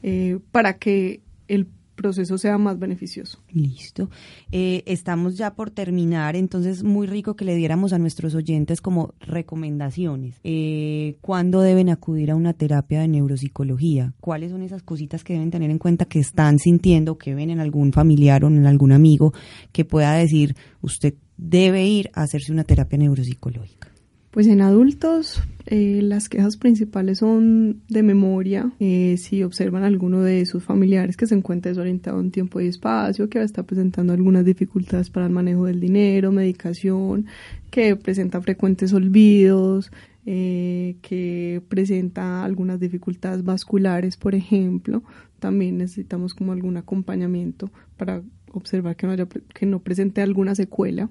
eh, 0.02 0.38
para 0.50 0.78
que 0.78 1.20
el 1.48 1.66
proceso 1.94 2.38
sea 2.38 2.58
más 2.58 2.78
beneficioso. 2.78 3.38
Listo. 3.52 4.10
Eh, 4.50 4.82
estamos 4.86 5.36
ya 5.36 5.54
por 5.54 5.70
terminar, 5.70 6.36
entonces 6.36 6.82
muy 6.82 7.06
rico 7.06 7.36
que 7.36 7.44
le 7.44 7.54
diéramos 7.54 7.92
a 7.92 7.98
nuestros 7.98 8.34
oyentes 8.34 8.80
como 8.80 9.14
recomendaciones. 9.20 10.40
Eh, 10.44 11.16
¿Cuándo 11.20 11.60
deben 11.60 11.88
acudir 11.88 12.30
a 12.30 12.36
una 12.36 12.52
terapia 12.52 13.00
de 13.00 13.08
neuropsicología? 13.08 14.14
¿Cuáles 14.20 14.50
son 14.50 14.62
esas 14.62 14.82
cositas 14.82 15.24
que 15.24 15.34
deben 15.34 15.50
tener 15.50 15.70
en 15.70 15.78
cuenta 15.78 16.06
que 16.06 16.18
están 16.18 16.58
sintiendo, 16.58 17.18
que 17.18 17.34
ven 17.34 17.50
en 17.50 17.60
algún 17.60 17.92
familiar 17.92 18.44
o 18.44 18.48
en 18.48 18.66
algún 18.66 18.92
amigo 18.92 19.32
que 19.72 19.84
pueda 19.84 20.14
decir, 20.14 20.56
usted 20.80 21.14
debe 21.36 21.86
ir 21.86 22.10
a 22.14 22.22
hacerse 22.22 22.52
una 22.52 22.64
terapia 22.64 22.98
neuropsicológica? 22.98 23.91
Pues 24.32 24.46
en 24.46 24.62
adultos 24.62 25.42
eh, 25.66 26.00
las 26.02 26.30
quejas 26.30 26.56
principales 26.56 27.18
son 27.18 27.82
de 27.90 28.02
memoria. 28.02 28.72
Eh, 28.80 29.16
si 29.18 29.42
observan 29.42 29.84
alguno 29.84 30.22
de 30.22 30.46
sus 30.46 30.64
familiares 30.64 31.18
que 31.18 31.26
se 31.26 31.34
encuentra 31.34 31.68
desorientado 31.68 32.18
en 32.18 32.30
tiempo 32.30 32.58
y 32.58 32.66
espacio, 32.66 33.28
que 33.28 33.42
está 33.42 33.62
presentando 33.62 34.14
algunas 34.14 34.46
dificultades 34.46 35.10
para 35.10 35.26
el 35.26 35.32
manejo 35.32 35.66
del 35.66 35.80
dinero, 35.80 36.32
medicación, 36.32 37.26
que 37.70 37.94
presenta 37.94 38.40
frecuentes 38.40 38.94
olvidos, 38.94 39.92
eh, 40.24 40.96
que 41.02 41.60
presenta 41.68 42.42
algunas 42.42 42.80
dificultades 42.80 43.44
vasculares, 43.44 44.16
por 44.16 44.34
ejemplo, 44.34 45.02
también 45.40 45.76
necesitamos 45.76 46.32
como 46.32 46.52
algún 46.52 46.78
acompañamiento 46.78 47.70
para 47.98 48.22
observar 48.52 48.96
que 48.96 49.06
no, 49.06 49.12
haya, 49.12 49.26
que 49.26 49.66
no 49.66 49.80
presente 49.80 50.22
alguna 50.22 50.54
secuela. 50.54 51.10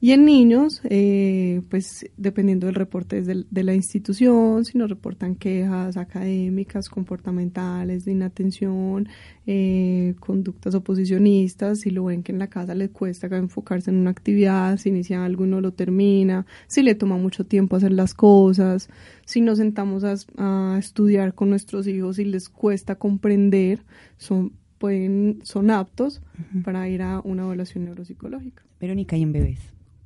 Y 0.00 0.12
en 0.12 0.26
niños, 0.26 0.82
eh, 0.84 1.62
pues 1.70 2.04
dependiendo 2.18 2.66
del 2.66 2.74
reporte 2.74 3.22
de, 3.22 3.46
de, 3.50 3.64
la 3.64 3.74
institución, 3.74 4.66
si 4.66 4.76
nos 4.76 4.90
reportan 4.90 5.34
quejas 5.34 5.96
académicas, 5.96 6.90
comportamentales, 6.90 8.04
de 8.04 8.12
inatención, 8.12 9.08
eh, 9.46 10.14
conductas 10.20 10.74
oposicionistas, 10.74 11.80
si 11.80 11.90
lo 11.90 12.04
ven 12.04 12.22
que 12.22 12.32
en 12.32 12.38
la 12.38 12.48
casa 12.48 12.74
le 12.74 12.90
cuesta 12.90 13.28
enfocarse 13.34 13.90
en 13.90 13.96
una 13.96 14.10
actividad, 14.10 14.76
si 14.76 14.90
inicia 14.90 15.24
algo 15.24 15.46
y 15.46 15.48
no 15.48 15.62
lo 15.62 15.72
termina, 15.72 16.44
si 16.66 16.82
le 16.82 16.94
toma 16.94 17.16
mucho 17.16 17.46
tiempo 17.46 17.76
hacer 17.76 17.92
las 17.92 18.12
cosas, 18.12 18.90
si 19.24 19.40
nos 19.40 19.56
sentamos 19.56 20.04
a, 20.04 20.16
a 20.36 20.78
estudiar 20.78 21.34
con 21.34 21.48
nuestros 21.48 21.86
hijos 21.86 22.18
y 22.18 22.26
les 22.26 22.50
cuesta 22.50 22.96
comprender, 22.96 23.80
son 24.18 24.52
pueden, 24.84 25.40
son 25.44 25.70
aptos 25.70 26.20
para 26.62 26.86
ir 26.90 27.00
a 27.00 27.22
una 27.24 27.44
evaluación 27.44 27.86
neuropsicológica. 27.86 28.62
Verónica, 28.78 29.16
¿y 29.16 29.22
en 29.22 29.32
bebés? 29.32 29.60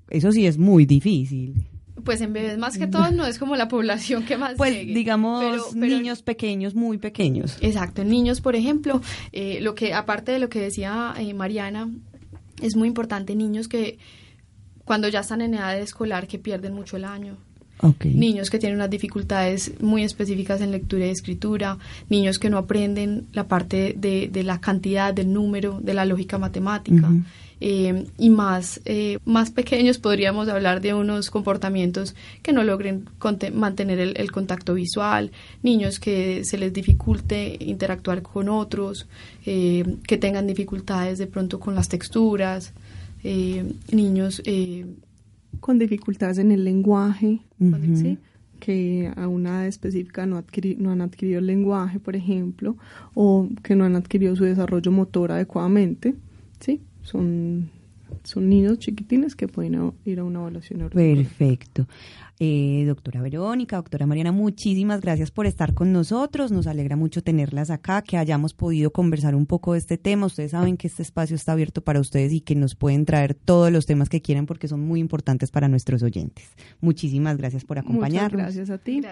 Eso 0.09 0.31
sí 0.31 0.47
es 0.47 0.57
muy 0.57 0.87
difícil. 0.87 1.67
Pues 2.05 2.21
en 2.21 2.33
bebés 2.33 2.59
más 2.59 2.79
que 2.79 2.87
todo 2.87 3.11
no 3.11 3.27
es 3.27 3.41
como 3.41 3.57
la 3.57 3.67
población 3.67 4.25
que 4.25 4.37
más 4.37 4.55
Pues 4.57 4.73
digamos 4.87 5.75
niños 5.75 6.23
pequeños, 6.23 6.77
muy 6.77 6.99
pequeños. 6.99 7.59
Exacto, 7.61 8.03
en 8.03 8.09
niños, 8.09 8.41
por 8.41 8.55
ejemplo, 8.55 9.03
eh, 9.33 9.59
lo 9.61 9.75
que 9.75 9.95
aparte 9.95 10.31
de 10.31 10.39
lo 10.39 10.49
que 10.49 10.61
decía 10.61 11.13
eh, 11.19 11.35
Mariana, 11.35 11.91
es 12.63 12.77
muy 12.77 12.87
importante 12.87 13.35
niños 13.35 13.67
que 13.67 13.99
cuando 14.85 15.09
ya 15.09 15.21
están 15.21 15.41
en 15.41 15.55
edad 15.55 15.77
escolar 15.77 16.29
que 16.29 16.39
pierden 16.39 16.73
mucho 16.73 16.97
el 16.97 17.05
año, 17.05 17.37
niños 18.05 18.51
que 18.51 18.59
tienen 18.59 18.77
unas 18.77 18.91
dificultades 18.91 19.73
muy 19.81 20.03
específicas 20.03 20.61
en 20.61 20.73
lectura 20.73 21.07
y 21.07 21.11
escritura, 21.11 21.79
niños 22.09 22.39
que 22.39 22.51
no 22.51 22.59
aprenden 22.59 23.27
la 23.33 23.47
parte 23.47 23.95
de, 23.97 24.29
de 24.29 24.43
la 24.43 24.61
cantidad, 24.61 25.15
del 25.15 25.33
número, 25.33 25.81
de 25.81 25.95
la 25.95 26.05
lógica 26.05 26.39
matemática. 26.39 27.11
Eh, 27.61 28.07
y 28.19 28.31
más, 28.31 28.81
eh, 28.85 29.19
más 29.25 29.51
pequeños 29.51 29.99
podríamos 29.99 30.49
hablar 30.49 30.81
de 30.81 30.95
unos 30.95 31.29
comportamientos 31.31 32.15
que 32.43 32.53
no 32.53 32.63
logren 32.63 33.09
mantener 33.53 33.99
el, 33.99 34.31
contacto 34.31 34.75
visual, 34.75 35.33
niños 35.63 35.99
que 35.99 36.45
se 36.45 36.57
les 36.57 36.73
dificulte 36.73 37.57
interactuar 37.61 38.23
con 38.23 38.49
otros, 38.49 39.09
eh, 39.45 39.85
que 40.07 40.19
tengan 40.19 40.47
dificultades 40.47 41.19
de 41.19 41.27
pronto 41.27 41.59
con 41.59 41.75
las 41.75 41.89
texturas, 41.89 42.73
niños 43.91 44.41
con 45.61 45.79
dificultades 45.79 46.39
en 46.39 46.53
el 46.53 46.65
lenguaje, 46.65 47.41
que 48.61 49.13
a 49.17 49.29
una 49.29 49.51
edad 49.51 49.67
específica 49.67 50.27
no, 50.27 50.45
no 50.79 50.91
han 50.91 51.01
adquirido 51.01 51.39
el 51.39 51.47
lenguaje, 51.47 52.01
por 52.01 52.17
ejemplo, 52.17 52.77
o 53.15 53.49
que 53.63 53.77
no 53.77 53.85
han 53.85 53.97
adquirido 53.97 54.35
su 54.37 54.45
desarrollo 54.45 54.91
motor 54.91 55.33
adecuadamente, 55.33 56.15
¿sí? 56.61 56.81
Son, 57.03 57.71
son 58.25 58.49
niños 58.49 58.79
chiquitines 58.79 59.37
que 59.37 59.49
pueden 59.49 59.93
ir 60.05 60.19
a 60.19 60.25
una 60.25 60.41
evaluación. 60.41 60.89
Perfecto. 60.91 61.87
Eh, 62.41 62.85
doctora 62.87 63.21
Verónica, 63.21 63.77
doctora 63.77 64.07
Mariana, 64.07 64.31
muchísimas 64.31 65.01
gracias 65.01 65.33
por 65.33 65.47
estar 65.47 65.75
con 65.75 65.93
nosotros. 65.93 66.53
Nos 66.53 66.69
alegra 66.69 66.95
mucho 66.95 67.21
tenerlas 67.21 67.69
acá, 67.71 68.03
que 68.03 68.17
hayamos 68.17 68.55
podido 68.55 68.93
conversar 68.93 69.35
un 69.35 69.45
poco 69.45 69.73
de 69.73 69.81
este 69.81 69.99
tema. 69.99 70.27
Ustedes 70.27 70.53
saben 70.53 70.77
que 70.77 70.87
este 70.87 71.03
espacio 71.03 71.35
está 71.35 71.53
abierto 71.53 71.83
para 71.83 71.99
ustedes 71.99 72.33
y 72.33 72.41
que 72.41 72.55
nos 72.55 72.77
pueden 72.77 73.07
traer 73.07 73.35
todos 73.35 73.73
los 73.73 73.87
temas 73.87 74.09
que 74.09 74.23
quieran 74.23 74.47
porque 74.47 74.69
son 74.69 74.81
muy 74.81 75.01
importantes 75.01 75.51
para 75.51 75.67
nuestros 75.67 76.05
oyentes. 76.05 76.51
Muchísimas 76.81 77.37
gracias 77.39 77.65
por 77.65 77.81
acompañarnos. 77.81 78.41
Muchas 78.41 78.55
gracias 78.55 78.71
a 78.71 78.79
ti. 78.79 79.03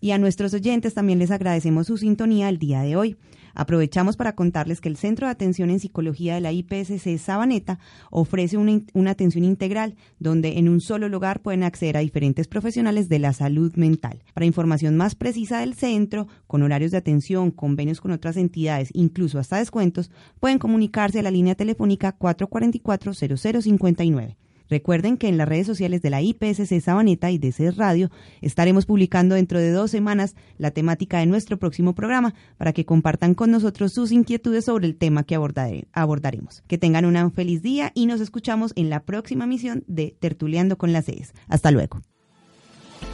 Y 0.00 0.10
a 0.10 0.18
nuestros 0.18 0.52
oyentes 0.52 0.92
también 0.92 1.20
les 1.20 1.30
agradecemos 1.30 1.86
su 1.86 1.98
sintonía 1.98 2.48
el 2.48 2.58
día 2.58 2.82
de 2.82 2.96
hoy. 2.96 3.16
Aprovechamos 3.54 4.16
para 4.16 4.34
contarles 4.34 4.80
que 4.80 4.88
el 4.88 4.96
Centro 4.96 5.26
de 5.26 5.32
Atención 5.32 5.70
en 5.70 5.78
Psicología 5.78 6.34
de 6.34 6.40
la 6.40 6.52
IPSC 6.52 7.18
Sabaneta 7.18 7.78
ofrece 8.10 8.56
una, 8.56 8.80
una 8.94 9.10
atención 9.10 9.44
integral 9.44 9.94
donde 10.18 10.58
en 10.58 10.68
un 10.68 10.80
solo 10.80 11.08
lugar 11.08 11.42
pueden 11.42 11.62
acceder 11.62 11.96
a 11.96 12.00
diferentes 12.00 12.48
de 12.72 13.18
la 13.18 13.32
salud 13.32 13.74
mental. 13.76 14.22
Para 14.34 14.46
información 14.46 14.96
más 14.96 15.14
precisa 15.14 15.60
del 15.60 15.74
centro, 15.74 16.26
con 16.46 16.62
horarios 16.62 16.90
de 16.90 16.96
atención, 16.96 17.50
convenios 17.50 18.00
con 18.00 18.10
otras 18.10 18.36
entidades, 18.36 18.88
incluso 18.92 19.38
hasta 19.38 19.58
descuentos, 19.58 20.10
pueden 20.40 20.58
comunicarse 20.58 21.18
a 21.18 21.22
la 21.22 21.30
línea 21.30 21.54
telefónica 21.54 22.12
444 22.12 23.12
0059. 23.14 24.36
Recuerden 24.72 25.18
que 25.18 25.28
en 25.28 25.36
las 25.36 25.46
redes 25.46 25.66
sociales 25.66 26.00
de 26.00 26.08
la 26.08 26.22
IPSC 26.22 26.80
Sabaneta 26.80 27.30
y 27.30 27.36
de 27.36 27.52
CES 27.52 27.76
Radio 27.76 28.10
estaremos 28.40 28.86
publicando 28.86 29.34
dentro 29.34 29.58
de 29.58 29.70
dos 29.70 29.90
semanas 29.90 30.34
la 30.56 30.70
temática 30.70 31.18
de 31.18 31.26
nuestro 31.26 31.58
próximo 31.58 31.94
programa 31.94 32.32
para 32.56 32.72
que 32.72 32.86
compartan 32.86 33.34
con 33.34 33.50
nosotros 33.50 33.92
sus 33.92 34.12
inquietudes 34.12 34.64
sobre 34.64 34.86
el 34.86 34.96
tema 34.96 35.24
que 35.24 35.34
abordaremos. 35.34 36.62
Que 36.68 36.78
tengan 36.78 37.04
un 37.04 37.32
feliz 37.32 37.60
día 37.60 37.92
y 37.94 38.06
nos 38.06 38.22
escuchamos 38.22 38.72
en 38.74 38.88
la 38.88 39.04
próxima 39.04 39.46
misión 39.46 39.84
de 39.88 40.16
Tertuleando 40.18 40.78
con 40.78 40.94
las 40.94 41.04
sedes. 41.04 41.34
Hasta 41.48 41.70
luego. 41.70 42.00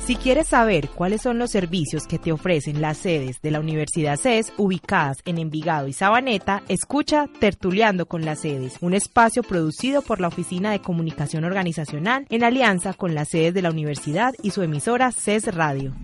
Si 0.09 0.17
quieres 0.17 0.47
saber 0.49 0.89
cuáles 0.89 1.21
son 1.21 1.39
los 1.39 1.51
servicios 1.51 2.07
que 2.07 2.19
te 2.19 2.33
ofrecen 2.33 2.81
las 2.81 2.97
sedes 2.97 3.43
de 3.43 3.51
la 3.51 3.61
Universidad 3.61 4.17
CES 4.17 4.55
ubicadas 4.57 5.19
en 5.27 5.37
Envigado 5.37 5.87
y 5.87 5.93
Sabaneta, 5.93 6.63
escucha 6.67 7.27
Tertuleando 7.41 8.07
con 8.07 8.25
las 8.25 8.41
sedes, 8.41 8.79
un 8.81 8.95
espacio 8.95 9.43
producido 9.43 10.01
por 10.01 10.23
la 10.23 10.29
Oficina 10.29 10.71
de 10.71 10.81
Comunicación 10.81 11.45
Organizacional 11.45 12.25
en 12.31 12.43
alianza 12.43 12.95
con 12.95 13.15
las 13.15 13.29
sedes 13.29 13.53
de 13.53 13.61
la 13.61 13.71
universidad 13.71 14.33
y 14.43 14.53
su 14.53 14.63
emisora 14.63 15.13
CES 15.13 15.55
Radio. 15.55 15.95